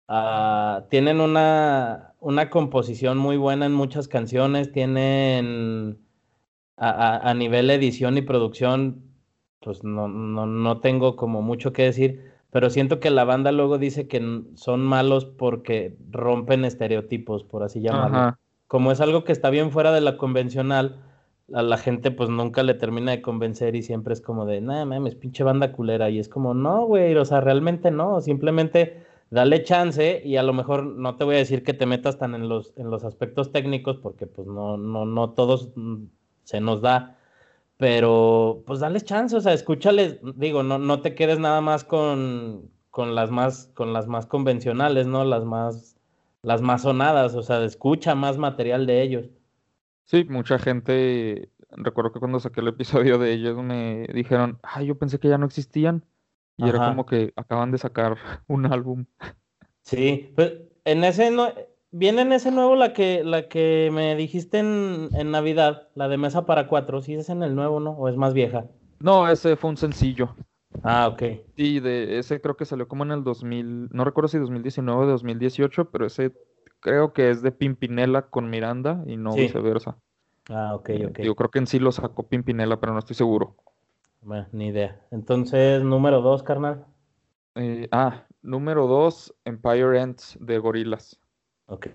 [0.08, 6.07] ah, tienen una, una composición muy buena en muchas canciones, tienen
[6.78, 9.04] a, a- a nivel edición y producción,
[9.60, 13.78] pues no, no, no tengo como mucho que decir, pero siento que la banda luego
[13.78, 18.38] dice que son malos porque rompen estereotipos, por así llamarlo Ajá.
[18.66, 21.02] como es algo que está bien fuera de la convencional,
[21.54, 24.84] a la gente pues nunca le termina de convencer y siempre es como de, nada
[24.84, 26.10] mames, pinche banda culera.
[26.10, 30.52] Y es como, no, güey, o sea, realmente no, simplemente dale chance y a lo
[30.52, 33.52] mejor no te voy a decir que te metas tan en los, en los aspectos
[33.52, 36.04] técnicos porque pues no, no, no todos mm,
[36.48, 37.18] se nos da.
[37.76, 42.70] Pero pues dales chance, o sea, escúchales, digo, no, no te quedes nada más con,
[42.90, 45.24] con las más, con las más convencionales, ¿no?
[45.26, 45.96] Las más,
[46.42, 49.26] las más sonadas, o sea, escucha más material de ellos.
[50.04, 54.98] Sí, mucha gente, recuerdo que cuando saqué el episodio de ellos me dijeron, ay, yo
[54.98, 56.06] pensé que ya no existían.
[56.56, 58.16] Y era como que acaban de sacar
[58.48, 59.04] un álbum.
[59.82, 60.54] Sí, pues
[60.86, 61.52] en ese no,
[61.90, 66.16] viene en ese nuevo la que, la que me dijiste en, en Navidad, la de
[66.18, 67.92] mesa para cuatro, sí es en el nuevo, ¿no?
[67.92, 68.66] O es más vieja.
[69.00, 70.34] No, ese fue un sencillo.
[70.82, 71.22] Ah, ok.
[71.56, 75.06] Sí, de ese creo que salió como en el 2000, no recuerdo si 2019 o
[75.06, 76.32] 2018, pero ese
[76.80, 79.40] creo que es de Pimpinela con Miranda y no Sí.
[79.42, 79.96] viceversa.
[80.50, 81.18] Ah, ok, Eh, ok.
[81.18, 83.56] Digo, creo que en sí lo sacó Pimpinela, pero no estoy seguro.
[84.22, 85.00] Bueno, ni idea.
[85.10, 86.84] Entonces, número dos, carnal.
[87.54, 91.18] Eh, ah, número 2, Empire Ends de Gorillaz,
[91.68, 91.86] Ok.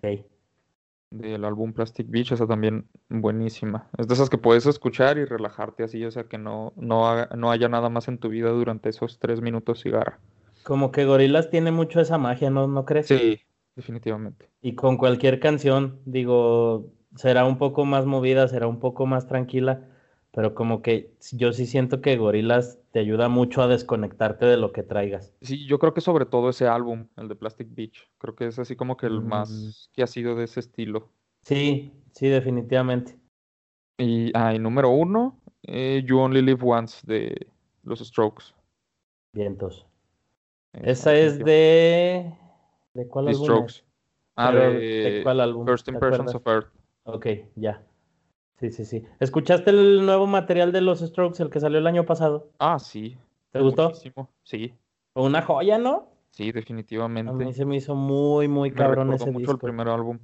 [1.11, 3.88] del álbum Plastic Beach, esa también buenísima.
[3.97, 7.30] Es de esas que puedes escuchar y relajarte así, o sea que no, no, haga-
[7.36, 10.19] no haya nada más en tu vida durante esos tres minutos cigarra.
[10.63, 12.67] Como que Gorilas tiene mucho esa magia, ¿no?
[12.67, 13.07] ¿No crees?
[13.07, 13.39] Sí,
[13.76, 14.49] definitivamente.
[14.61, 19.88] Y con cualquier canción, digo, será un poco más movida, será un poco más tranquila,
[20.34, 24.71] pero como que yo sí siento que Gorilas te ayuda mucho a desconectarte de lo
[24.71, 25.31] que traigas.
[25.41, 28.57] Sí, yo creo que sobre todo ese álbum, el de Plastic Beach, creo que es
[28.57, 29.27] así como que el Mm.
[29.27, 31.09] más que ha sido de ese estilo.
[31.43, 33.19] Sí, sí, definitivamente.
[33.99, 37.47] Y, ah, y número uno, eh, You Only Live Once de
[37.84, 38.45] los Strokes.
[39.34, 39.86] Vientos.
[40.73, 42.34] Esa Esa es de...
[42.95, 43.71] ¿De cuál The álbum Strokes.
[43.75, 43.86] es?
[44.36, 45.67] Ah, de ¿de cuál álbum?
[45.67, 46.73] First ¿Te Impressions of Earth.
[47.03, 47.86] Ok, ya.
[48.64, 49.03] Sí, sí, sí.
[49.20, 52.47] ¿Escuchaste el nuevo material de los Strokes, el que salió el año pasado?
[52.59, 53.18] Ah, sí.
[53.51, 53.89] ¿Te gustó?
[53.89, 54.30] muchísimo.
[54.41, 54.74] Sí,
[55.16, 56.07] Una joya, ¿no?
[56.32, 57.43] sí, A definitivamente.
[57.43, 60.18] mí se me hizo muy, muy Me cabrón recordó ese mucho el primer álbum.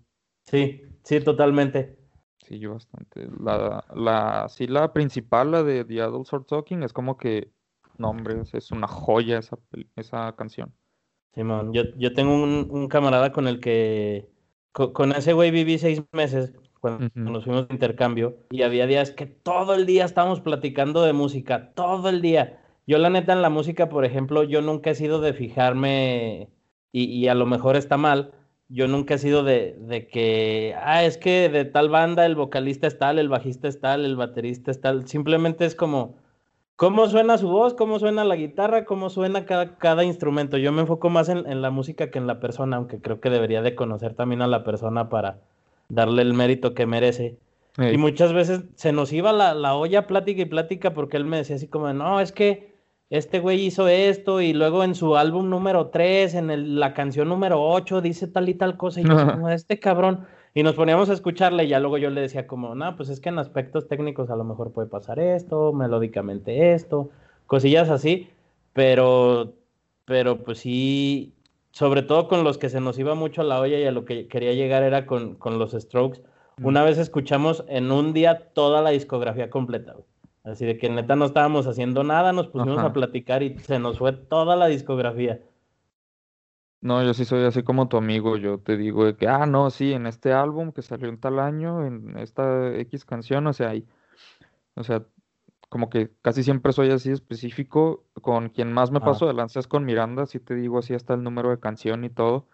[0.46, 1.98] Sí, sí, totalmente.
[2.38, 3.28] Sí, yo bastante.
[3.44, 7.52] La, la, sí, la principal, la de The Adults Are Talking, es como que,
[7.98, 9.58] no, hombre, es- una joya esa,
[9.98, 10.74] esa canción.
[11.34, 14.30] Simón, yo, yo tengo un, un camarada con el que,
[14.72, 17.32] co- con, ese güey viví seis meses cuando Ujú.
[17.32, 21.72] nos fuimos de intercambio y había días que todo el día estábamos platicando de música,
[21.76, 22.62] todo el día.
[22.88, 26.50] Yo la neta en la música, por ejemplo, yo nunca he sido de fijarme
[26.92, 28.32] y, y a lo mejor está mal,
[28.68, 32.88] yo nunca he sido de, de que, ah, es que de tal banda el vocalista
[32.88, 36.18] es tal, el bajista es tal, el baterista es tal, simplemente es como...
[36.76, 37.74] ¿Cómo suena su voz?
[37.74, 38.86] ¿Cómo suena la guitarra?
[38.86, 40.58] ¿Cómo suena cada, cada instrumento?
[40.58, 43.30] Yo me enfoco más en, en la música que en la persona, aunque creo que
[43.30, 45.42] debería de conocer también a la persona para
[45.90, 47.38] darle el mérito que merece.
[47.94, 51.38] Y muchas veces se nos iba la, la olla plática y plática porque él me
[51.38, 52.74] decía así como, no, es que
[53.10, 57.28] este güey hizo esto y luego en su álbum número 3, en el- la canción
[57.30, 60.26] número 8, dice tal y tal cosa y yo como, este cabrón.
[60.54, 63.20] Y nos poníamos a escucharle y ya luego yo le decía como, no, pues es
[63.20, 67.10] que en aspectos técnicos a lo mejor puede pasar esto, melódicamente esto,
[67.48, 68.30] cosillas así,
[68.74, 69.54] pero,
[70.06, 71.34] pero pues sí,
[71.72, 74.28] sobre todo con los que se nos iba mucho la olla y a lo que
[74.28, 76.22] quería llegar era con, con los Strokes.
[76.62, 80.06] Una vez escuchamos en un día toda la discografía completa, güey.
[80.44, 82.88] Así de que neta no estábamos haciendo nada, nos pusimos Ajá.
[82.88, 85.42] a platicar y se nos fue toda la discografía.
[86.82, 89.70] No, yo sí soy así como tu amigo, yo te digo de que, ah, no,
[89.70, 93.72] sí, en este álbum que salió en tal año, en esta X canción, o sea,
[93.72, 93.86] hay,
[94.76, 95.06] o sea,
[95.70, 99.06] como que casi siempre soy así específico, con quien más me Ah.
[99.06, 102.04] paso de lanza es con Miranda, sí te digo así hasta el número de canción
[102.04, 102.48] y todo,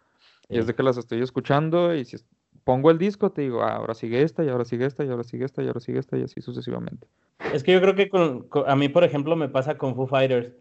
[0.49, 2.26] y es de que las estoy escuchando y si es-
[2.63, 5.24] pongo el disco te digo, ah, ahora sigue esta, y ahora sigue esta, y ahora
[5.24, 7.07] sigue esta, y ahora sigue esta, y así sucesivamente.
[7.53, 10.07] Es que yo creo que con, con- a mí, por ejemplo, me pasa con Foo
[10.07, 10.51] Fighters.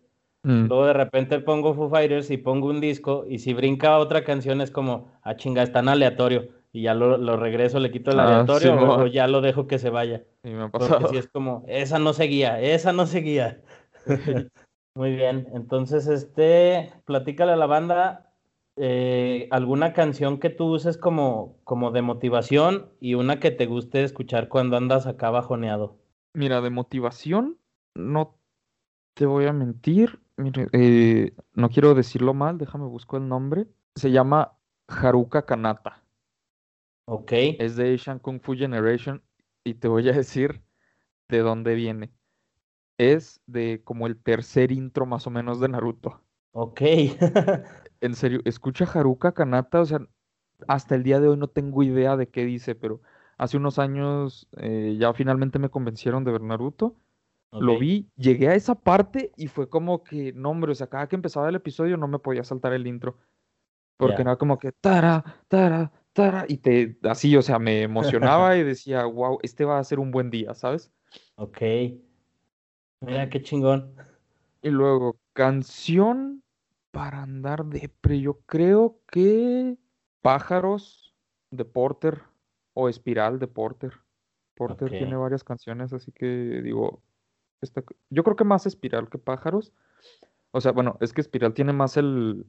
[0.42, 4.22] Mm, Luego de repente pongo Foo Fighters y pongo un disco y si brinca otra
[4.24, 6.48] canción es como, ah, chinga, está en aleatorio.
[6.74, 9.78] Y ya lo, lo regreso, le quito el Ah, aleatorio o- ya lo dejo que
[9.78, 10.24] se vaya.
[10.42, 11.08] sí me ha Porque pasado.
[11.08, 13.62] si es como, esa no seguía, esa no seguía.
[14.96, 18.32] Muy bien, entonces, este, platícale a la banda
[18.76, 24.02] eh, alguna canción que tú uses como, como de motivación y una que te guste
[24.02, 25.96] escuchar cuando andas acá bajoneado.
[26.34, 27.56] Mira, de motivación,
[27.94, 28.36] no
[29.14, 30.18] te voy a mentir.
[30.36, 33.68] Mire, eh, no quiero decirlo mal, déjame busco el nombre.
[33.94, 34.54] Se llama
[34.88, 36.03] Haruka Kanata.
[37.06, 39.24] Ok, Es de Asian Kung Fu Generation
[39.64, 40.62] y te voy a decir
[41.28, 42.12] de dónde viene.
[42.98, 46.22] Es de como el tercer intro más o menos de Naruto.
[46.52, 46.80] ok.
[48.00, 50.00] En serio, escucha Haruka Kanata, o sea,
[50.68, 53.00] hasta el día de hoy no tengo idea de qué dice, pero
[53.38, 56.96] hace unos años eh, ya finalmente me convencieron de ver Naruto.
[57.58, 61.08] Lo vi, llegué a esa parte y fue como que, no, hombre, o sea, cada
[61.08, 63.18] que empezaba el episodio no me podía saltar el intro.
[63.96, 64.22] Porque Ya.
[64.22, 67.82] era como que, tara, tara, tara, y te, así, o sea, me
[68.22, 70.90] emocionaba y decía, wow, este va a ser un buen día, ¿sabes?
[71.36, 71.58] Ok.
[73.00, 73.94] Mira qué chingón.
[74.62, 76.42] Y luego, canción
[76.90, 79.76] para andar depre, yo creo que
[80.22, 81.14] Pájaros
[81.50, 82.22] de Porter
[82.72, 83.92] o Espiral de Porter.
[84.54, 87.02] Porter tiene varias canciones, así que digo,
[87.60, 89.72] esta yo creo que más Espiral que Pájaros.
[90.52, 92.46] O sea, bueno, es que Espiral tiene más el,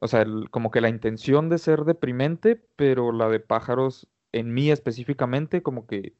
[0.00, 4.52] o sea, el- como que la intención de ser deprimente, pero la de Pájaros, en
[4.54, 6.14] mí específicamente, como que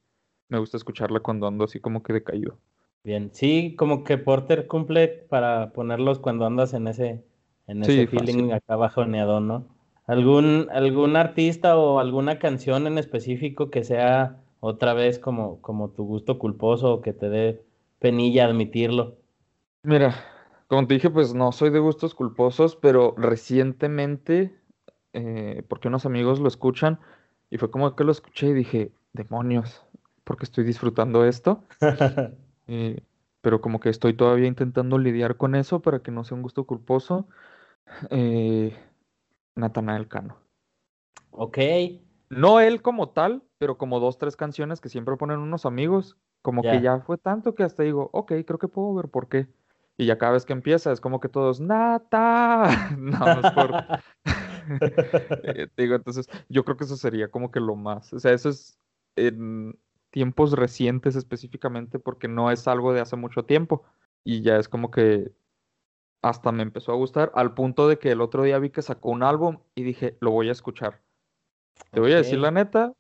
[0.49, 2.59] me gusta escucharla cuando ando así como que decaído.
[3.05, 3.31] Bien.
[3.33, 7.25] Sí, como que Porter cumple para ponerlos cuando andas en ese,
[7.67, 8.45] en Sí, ese fácil.
[8.45, 9.67] feeling acá bajoneado, ¿no?
[10.07, 16.05] ¿Algún, algún artista o alguna canción en específico que sea otra vez como, como tu
[16.05, 17.63] gusto culposo o que te dé
[17.99, 19.17] penilla admitirlo?
[19.85, 20.11] Mira,
[20.73, 24.59] como te dije, pues no soy de gustos culposos, pero recientemente,
[25.13, 26.99] eh, porque unos amigos lo escuchan,
[27.51, 29.85] y fue como que lo escuché y dije, demonios,
[30.25, 31.63] porque estoy disfrutando esto?
[32.69, 33.03] Eh,
[33.43, 36.65] pero como que estoy todavía intentando lidiar con eso para que no sea un gusto
[36.65, 37.27] culposo.
[38.09, 38.75] Eh,
[39.55, 40.39] Natanael Cano.
[41.33, 41.59] Ok,
[42.31, 46.17] No él como tal, pero como dos, tres canciones que siempre ponen unos amigos.
[46.41, 49.49] Como que ya fue tanto que hasta digo, ok, creo que puedo ver por qué.
[49.99, 52.91] Y ya cada vez que empieza es como que todos, nata.
[52.99, 53.73] no, es por...
[55.43, 58.13] Eh, digo, entonces, yo creo que eso sería como que lo más.
[58.13, 58.79] O sea, eso es
[59.17, 59.77] en
[60.11, 63.83] tiempos recientes específicamente porque no es algo de hace mucho tiempo.
[64.25, 65.33] Y ya es como que
[66.23, 69.11] hasta me empezó a gustar al punto de que el otro día vi que sacó
[69.11, 71.03] un álbum y dije, lo voy a escuchar.
[71.91, 72.93] Te voy a decir la neta,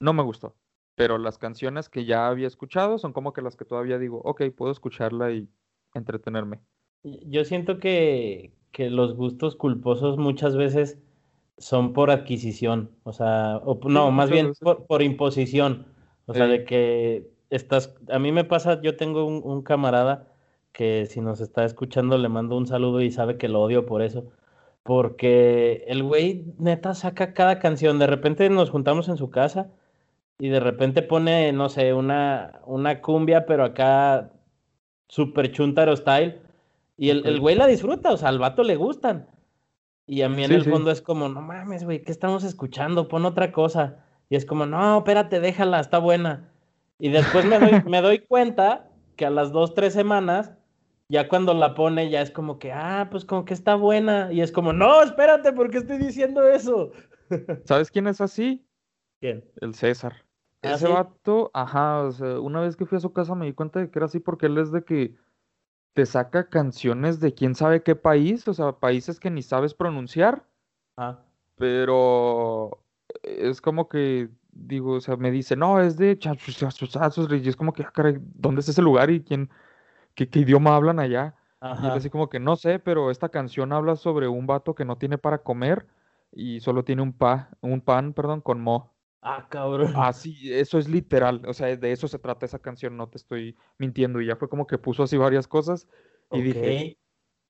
[0.00, 0.56] no me gustó.
[0.96, 4.42] Pero las canciones que ya había escuchado son como que las que todavía digo, ok,
[4.56, 5.48] puedo escucharla y
[5.94, 6.60] entretenerme.
[7.02, 10.98] Yo siento que, que los gustos culposos muchas veces
[11.58, 14.52] son por adquisición, o sea, no, más bien
[14.86, 15.86] por, imposición,
[16.26, 20.28] o sea, de que estás, a mí me pasa, yo tengo un, camarada
[20.72, 24.02] que si nos está escuchando le mando un saludo y sabe que lo odio por
[24.02, 24.26] eso,
[24.84, 29.72] porque el güey neta saca cada canción, de repente nos juntamos en su casa
[30.38, 34.30] y de repente pone, no sé, una, una cumbia, pero acá
[35.08, 36.40] super chuntaro style,
[36.96, 39.26] y el, el güey la disfruta, o sea, al vato le gustan.
[40.06, 43.08] Y a mí en el fondo es como, no mames, güey, ¿qué estamos escuchando?
[43.08, 44.04] Pon otra cosa.
[44.30, 46.50] Y es como, no, espérate, déjala, está buena.
[46.98, 50.52] Y después me doy, me doy cuenta que a las dos, tres semanas,
[51.10, 54.32] ya cuando la pone, ya es como que, ah, pues como que está buena.
[54.32, 56.90] Y es como, no, espérate, ¿por qué estoy diciendo eso?
[57.64, 58.66] ¿Sabes quién es así?
[59.20, 59.44] ¿Quién?
[59.60, 60.24] El César.
[60.62, 63.52] ¿Ah, Ese vato, ajá, o sea, una vez que fui a su casa me di
[63.52, 65.14] cuenta de que era así porque él es de que
[65.94, 70.44] te saca canciones de quién sabe qué país, o sea, países que ni sabes pronunciar.
[70.96, 71.20] Ah.
[71.56, 72.82] Pero
[73.22, 77.82] es como que, digo, o sea, me dice, no, es de y es como que,
[77.82, 79.50] ah, caray, ¿dónde es ese lugar y quién,
[80.14, 81.34] qué, idioma hablan allá?
[81.60, 84.84] Y es así como que, no sé, pero esta canción habla sobre un vato que
[84.84, 85.86] no tiene para comer
[86.30, 88.92] y solo tiene un, pa, un pan, perdón, con mo.
[89.20, 89.92] Ah, cabrón.
[89.96, 91.42] Ah, sí, eso es literal.
[91.46, 94.20] O sea, de eso se trata esa canción, no te estoy mintiendo.
[94.20, 95.88] Y ya fue como que puso así varias cosas.
[96.30, 96.98] Y dije,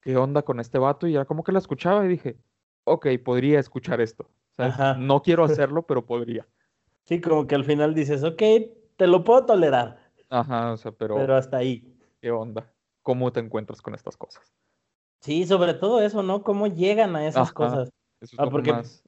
[0.01, 1.07] ¿qué onda con este vato?
[1.07, 2.39] Y ya como que la escuchaba y dije,
[2.85, 4.31] ok, podría escuchar esto.
[4.99, 6.47] no quiero hacerlo, pero podría.
[7.05, 8.43] Sí, como que al final dices, ok,
[8.97, 9.99] te lo puedo tolerar.
[10.29, 11.17] Ajá, o sea, pero.
[11.17, 11.95] Pero hasta ahí.
[12.21, 12.73] ¿Qué onda?
[13.03, 14.53] ¿Cómo te encuentras con estas cosas?
[15.21, 16.43] Sí, sobre todo eso, ¿no?
[16.43, 17.91] ¿Cómo llegan a esas cosas?
[18.21, 19.03] Eso es ah, porque, más...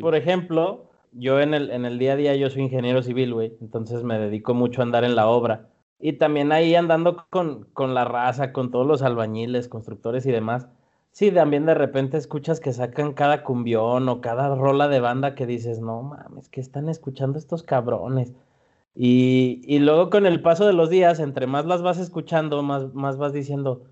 [0.00, 3.56] por ejemplo, yo en el, en el día a día yo soy ingeniero civil, güey,
[3.60, 5.68] entonces me dedico mucho a andar en la obra.
[5.98, 10.68] Y también ahí andando con, con la raza, con todos los albañiles, constructores y demás.
[11.12, 15.46] Sí, también de repente escuchas que sacan cada cumbión o cada rola de banda que
[15.46, 18.34] dices, no mames, ¿qué están escuchando estos cabrones?
[18.94, 22.92] Y, y luego con el paso de los días, entre más las vas escuchando, más,
[22.94, 23.84] más vas diciendo,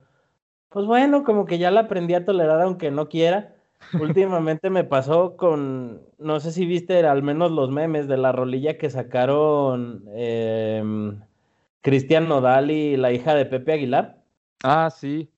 [0.69, 3.54] pues bueno, como que ya la aprendí a tolerar aunque no quiera.
[3.93, 8.79] Últimamente me pasó con, no sé si viste al menos los memes de la rolilla
[8.79, 11.21] que sacaron em,
[11.81, 14.23] Cristian Nodal y la hija de Pepe Aguilar.
[14.63, 15.31] Ah, sí.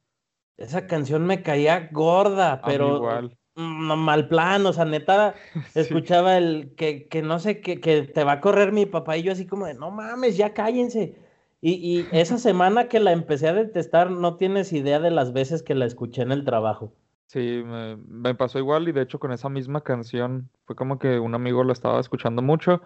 [0.56, 3.36] Esa canción me caía gorda, pero igual.
[3.54, 5.34] mal plan, o sea, neta,
[5.74, 9.22] escuchaba el que, que no sé, que, que, te va a correr mi papá y
[9.22, 11.16] yo así como de, no mames, ya cállense.
[11.60, 15.62] Y, y esa semana que la empecé a detestar, no tienes idea de las veces
[15.62, 16.92] que la escuché en el trabajo.
[17.26, 21.18] Sí, me, me, pasó igual y de hecho con esa misma canción fue como que
[21.18, 22.80] un amigo la estaba escuchando mucho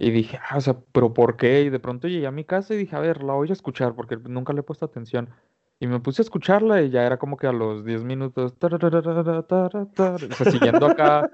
[0.00, 1.60] y dije, ah, o sea, pero ¿por qué?
[1.60, 3.94] Y de pronto llegué a mi casa y dije, a ver, la voy a escuchar
[3.94, 5.28] porque nunca le he puesto atención.
[5.78, 8.68] Y me puse a escucharla y ya era como que a los 10 minutos, o
[9.98, 11.30] sea, siguiendo acá,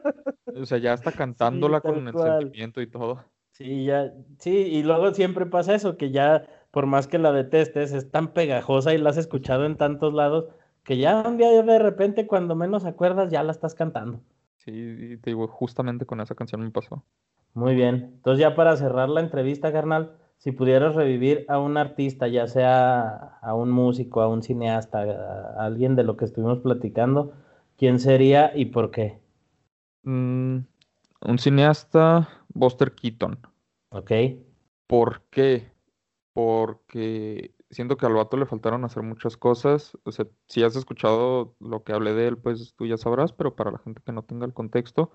[0.54, 3.24] o sea, ya está cantándola con el sentimiento y todo.
[3.52, 7.92] Sí, ya, sí, y luego siempre pasa eso, que ya por más que la detestes,
[7.92, 10.46] es tan pegajosa y la has escuchado en tantos lados
[10.86, 14.20] que ya un día de repente cuando menos acuerdas ya la estás cantando.
[14.54, 17.02] Sí, te digo, justamente con esa canción me pasó.
[17.54, 18.12] Muy bien.
[18.16, 23.38] Entonces ya para cerrar la entrevista, carnal, si pudieras revivir a un artista, ya sea
[23.40, 27.32] a un músico, a un cineasta, a alguien de lo que estuvimos platicando,
[27.76, 29.18] ¿quién sería y por qué?
[30.04, 30.58] Mm,
[31.22, 33.38] un cineasta, Buster Keaton.
[33.88, 34.12] Ok.
[34.86, 35.72] ¿Por qué?
[36.32, 39.98] Porque siento que al vato le faltaron hacer muchas cosas.
[40.04, 43.54] O sea, si has escuchado lo que hablé de él, pues tú ya sabrás, pero
[43.54, 45.10] para la gente que no tenga el contexto,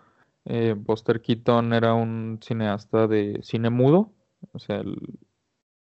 [0.46, 4.12] eh, Buster Keaton era un cineasta de cine mudo.
[4.54, 4.96] O sea, él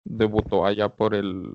[0.05, 1.53] debutó allá por el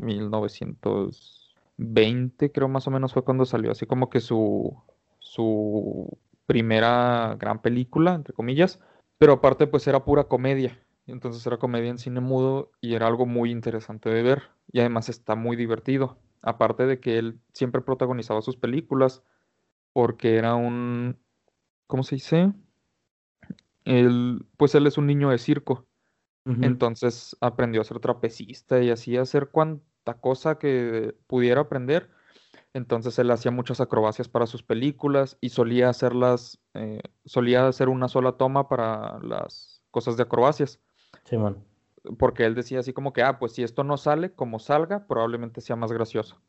[0.00, 4.76] 1920, creo más o menos fue cuando salió, así como que su,
[5.20, 8.80] su primera gran película, entre comillas.
[9.18, 10.76] Pero aparte, pues era pura comedia.
[11.08, 14.42] Entonces era comedia en cine mudo y era algo muy interesante de ver.
[14.70, 16.18] Y además está muy divertido.
[16.42, 19.22] Aparte de que él siempre protagonizaba sus películas
[19.92, 21.18] porque era un,
[21.86, 22.52] ¿cómo se dice?
[23.88, 25.86] él, pues él es un niño de circo.
[26.44, 32.10] Entonces aprendió a ser trapecista y así a hacer cuanta cosa que pudiera aprender.
[32.72, 38.08] Entonces él hacía muchas acrobacias para sus películas y solía hacerlas, eh, solía hacer una
[38.08, 40.80] sola toma para las cosas de acrobacias.
[41.24, 41.64] Simón.
[42.18, 45.60] Porque él decía así como que, ah, pues si esto no sale, como salga, probablemente
[45.60, 46.40] sea más gracioso.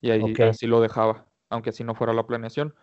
[0.00, 2.74] Y ahí así lo dejaba, aunque así no fuera la planeación.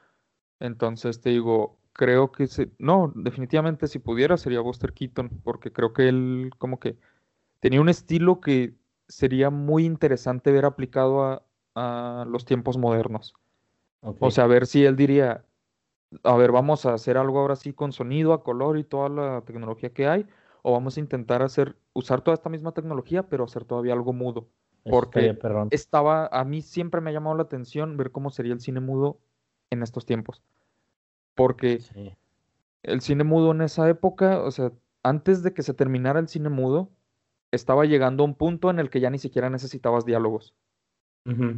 [0.59, 2.71] Entonces te digo, creo que se...
[2.77, 6.97] no, definitivamente si pudiera sería Buster Keaton, porque creo que él como que
[7.59, 8.75] tenía un estilo que
[9.07, 11.43] sería muy interesante ver aplicado a,
[11.75, 13.33] a los tiempos modernos.
[14.01, 14.17] ok.
[14.19, 15.45] O sea, a ver si él diría,
[16.23, 19.41] a ver, vamos a hacer algo ahora sí con sonido, a color y toda la
[19.45, 20.27] tecnología que hay,
[20.67, 24.47] o vamos a intentar hacer, usar toda esta misma tecnología, pero hacer todavía algo mudo.
[24.83, 25.67] Porque estaría.
[25.69, 29.19] Estaba, a mí siempre me ha llamado la atención ver cómo sería el cine mudo
[29.69, 30.41] en estos tiempos.
[31.35, 32.13] Porque Sí.
[32.81, 34.71] el cine mudo en esa época, o sea,
[35.03, 36.89] antes de que se terminara el cine mudo,
[37.51, 40.55] estaba llegando a un punto en el que ya ni siquiera necesitabas diálogos.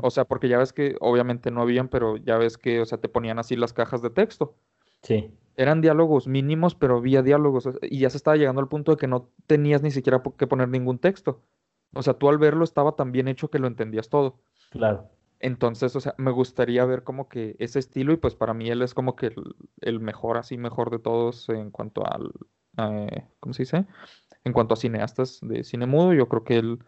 [0.01, 2.97] O sea, porque ya ves que obviamente no habían, pero ya ves que, o sea,
[2.97, 4.55] te ponían así las cajas de texto.
[5.01, 5.33] Sí.
[5.55, 7.69] Eran diálogos mínimos, pero había diálogos.
[7.81, 10.69] Y ya se estaba llegando al punto de que no tenías ni siquiera que poner
[10.69, 11.41] ningún texto.
[11.93, 14.39] O sea, tú al verlo estaba tan bien hecho que lo entendías todo.
[14.69, 15.09] Claro.
[15.39, 18.81] Entonces, o sea, me gustaría ver como que ese estilo y pues para mí él
[18.81, 22.31] es como que el, el mejor, así mejor de todos en cuanto al,
[22.77, 23.85] eh, ¿cómo se dice?
[24.43, 26.79] En cuanto a cineastas de cine mudo, yo creo que él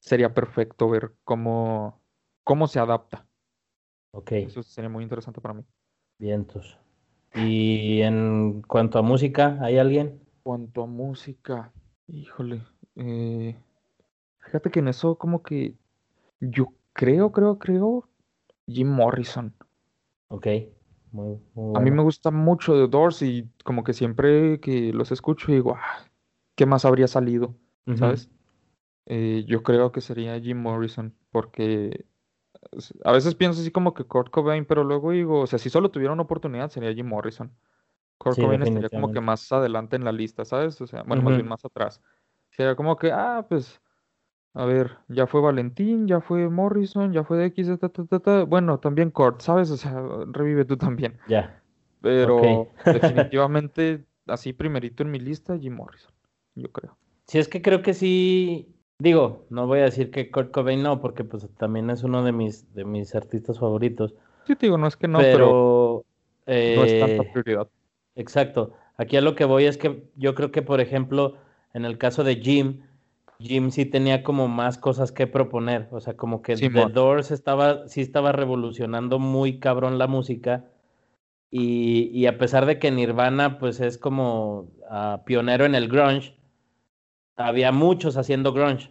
[0.00, 2.02] sería perfecto ver cómo,
[2.42, 3.26] cómo se adapta.
[4.12, 4.32] Ok.
[4.32, 5.64] Eso sería muy interesante para mí.
[6.18, 6.78] Vientos.
[7.36, 10.20] Y en cuanto a música, ¿hay alguien?
[10.42, 11.72] cuanto a música,
[12.06, 12.62] híjole,
[12.96, 13.56] eh,
[14.40, 15.74] fíjate que en eso como que
[16.40, 18.08] yo creo, creo, creo,
[18.66, 19.54] Jim Morrison.
[20.28, 20.46] Ok.
[21.12, 21.96] Muy, muy A mí bueno.
[21.96, 26.04] me gusta mucho The Doors y como que siempre que los escucho digo, "Ah,
[26.56, 27.54] ¿qué más habría salido?
[27.96, 28.28] ¿Sabes?
[29.06, 32.06] Eh, yo creo que sería Jim Morrison porque
[33.04, 35.90] a veces pienso así como que Kurt Cobain, pero luego digo, o sea, si solo
[35.90, 37.52] tuviera una oportunidad sería Jim Morrison.
[38.18, 40.80] Kurt Sí, Cobain estaría como que más adelante en la lista, ¿sabes?
[40.80, 42.00] O sea, bueno, más bien más atrás.
[42.50, 43.80] Sería como que, ah, pues,
[44.54, 48.44] a ver, ya fue Valentín, ya fue Morrison, ya fue X, ta, ta, ta, ta.
[48.44, 49.70] Bueno, también Kurt, ¿sabes?
[49.70, 51.18] O sea, revive tú también.
[51.28, 51.60] Ya.
[52.00, 52.68] Pero Ok.
[52.84, 56.12] definitivamente, así primerito en mi lista, Jim Morrison,
[56.54, 56.96] yo creo.
[57.26, 58.73] Sí, es que creo que sí.
[58.98, 62.32] Digo, no voy a decir que Kurt Cobain no, porque pues también es uno de
[62.32, 64.14] mis, de mis artistas favoritos.
[64.46, 66.04] Sí, te digo, no es que no, pero
[66.44, 67.68] pero no es tanta eh, prioridad.
[68.14, 68.72] Exacto.
[68.96, 71.36] Aquí a lo que voy es que yo creo que, por ejemplo,
[71.72, 72.82] en el caso de Jim,
[73.40, 75.88] Jim sí tenía como más cosas que proponer.
[75.90, 76.68] O sea, como que The.
[76.92, 80.66] Doors estaba, sí estaba revolucionando muy cabrón la música.
[81.50, 86.36] Y, y a pesar de que Nirvana, pues es como ah, pionero en el grunge,
[87.36, 88.90] había muchos haciendo grunge.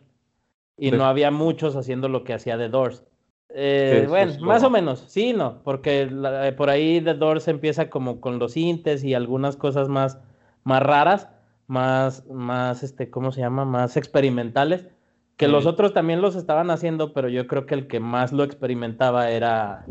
[0.77, 3.03] Y no había muchos haciendo lo que hacía The Doors.
[3.49, 7.89] Eh, bueno, más o menos, sí, no, porque la- eh, por ahí The Doors empieza
[7.91, 10.19] como con los sintes y algunas cosas más,
[10.63, 11.29] más raras,
[11.67, 13.65] más, más, este, ¿cómo se llama?
[13.65, 14.87] Más experimentales,
[15.37, 18.43] que los otros también los estaban haciendo, pero yo creo que el que más lo
[18.43, 19.85] experimentaba era,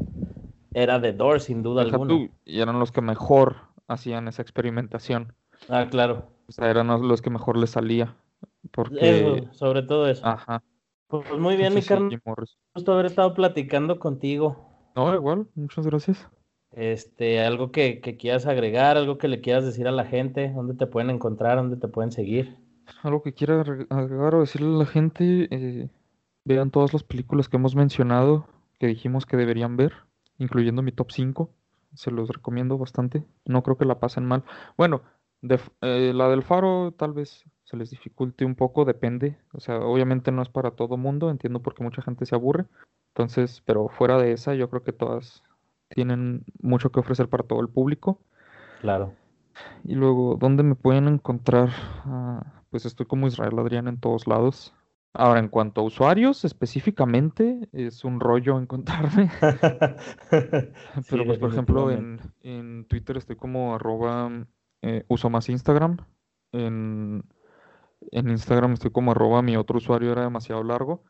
[0.75, 2.09] era The Doors, sin duda Deja alguna.
[2.15, 5.35] tú, y eran los que mejor hacían esa experimentación.
[5.69, 6.27] Ah, claro.
[6.49, 8.17] O sea, eran los que mejor les salía.
[8.71, 10.27] Porque, Eso, sobre todo eso.
[10.27, 10.63] ajá.
[11.09, 12.59] Pues muy bien, mi entonces sí, carnal, Morrison.
[12.75, 14.69] gusto haber estado platicando contigo.
[14.95, 16.27] No, igual, muchas gracias.
[16.71, 20.75] Este, algo que, que quieras agregar, algo que le quieras decir a la gente, dónde
[20.75, 22.57] te pueden encontrar, dónde te pueden seguir.
[23.03, 25.91] Algo que quiera agre- agregar o decirle a la gente, eh,
[26.45, 28.47] vean todas las películas que hemos mencionado,
[28.79, 29.93] que dijimos que deberían ver,
[30.39, 31.51] incluyendo mi top 5.
[31.95, 33.23] Se los recomiendo bastante.
[33.45, 34.45] No creo que la pasen mal.
[34.79, 35.03] Bueno,
[35.43, 39.37] de eh, la del Faro tal vez se les dificulte un poco, depende.
[39.53, 42.65] O sea, obviamente no es para todo mundo, entiendo por qué mucha gente se aburre.
[43.09, 45.43] Entonces, pero fuera de esa, yo creo que todas
[45.89, 48.21] tienen mucho que ofrecer para todo el público.
[48.81, 49.15] Claro.
[49.85, 51.71] Y luego, ¿dónde me pueden encontrar?
[52.05, 54.75] Ah, pues estoy como Israel Adrián en todos lados.
[55.15, 59.31] Ahora, en cuanto a usuarios, específicamente, es un rollo encontrarme.
[61.11, 64.31] Pero pues, por ejemplo, en, en Twitter estoy como arroba,
[64.83, 65.99] eh, uso más Instagram.
[66.53, 67.25] En,
[68.11, 71.05] en Instagram estoy como arroba, mi otro usuario era demasiado largo.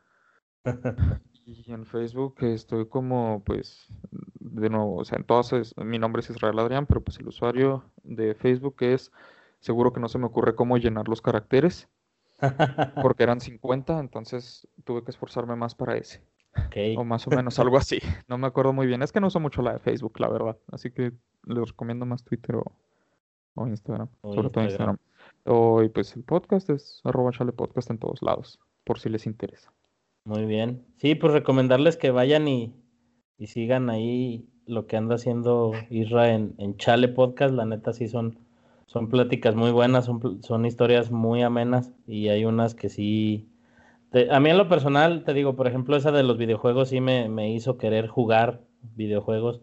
[1.44, 3.89] Y en Facebook estoy como, pues,
[4.39, 8.35] de nuevo, o sea, entonces mi nombre es Israel Adrián, pero pues el usuario de
[8.35, 9.11] Facebook es,
[9.59, 11.89] seguro que no se me ocurre cómo llenar los caracteres,
[13.03, 16.23] porque eran 50, entonces tuve que esforzarme más para ese,
[16.97, 19.40] o más o menos algo así, no me acuerdo muy bien, es que no uso
[19.40, 21.12] mucho la de Facebook, la verdad, así que
[21.44, 22.73] les recomiendo más Twitter o,
[23.55, 24.99] o Instagram, O sobre todo Instagram.
[25.45, 29.27] O, y pues el podcast es arroba chale podcast en todos lados, por si les
[29.27, 29.73] interesa.
[30.24, 30.85] Muy bien.
[30.97, 32.74] Sí, pues recomendarles que vayan y,
[33.39, 37.53] y sigan ahí lo que anda haciendo Isra en, en Chale Podcast.
[37.55, 38.39] La neta sí son,
[38.87, 43.49] son pláticas muy buenas, son, son historias muy amenas y hay unas que sí...
[44.31, 47.29] a mí en lo personal, te digo, por ejemplo, esa de los videojuegos sí me,
[47.29, 48.61] me hizo querer jugar
[48.95, 49.61] videojuegos.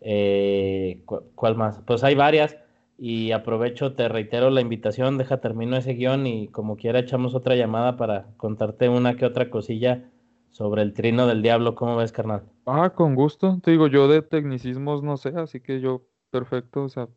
[0.00, 1.02] Eh,
[1.34, 1.80] ¿Cuál más?
[1.84, 2.56] Pues hay varias
[2.98, 7.54] y aprovecho, te reitero la invitación, deja termino ese guion y como quiera echamos otra
[7.54, 10.10] llamada para contarte una que otra cosilla
[10.50, 11.74] sobre el trino del diablo.
[11.74, 12.44] ¿Cómo ves, carnal?
[12.64, 13.60] Ah, con gusto.
[13.62, 17.08] Te digo, yo de tecnicismos no sé, así que yo perfecto, o sea,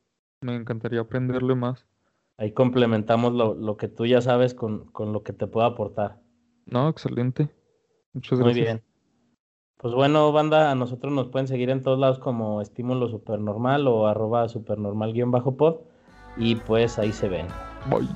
[0.42, 1.86] me encantaría aprenderle más.
[2.38, 6.22] Ahí complementamos lo, lo que tú ya sabes con, con, lo que te puedo aportar.
[6.66, 7.50] No, excelente.
[8.14, 8.56] Muchas gracias.
[8.56, 8.89] Muy bien.
[9.82, 14.08] Pues bueno, banda, a nosotros nos pueden seguir en todos lados como estímulo supernormal o
[14.08, 15.78] arroba supernormal-pod
[16.36, 17.48] y pues ahí se ven.
[17.90, 18.10] Bye.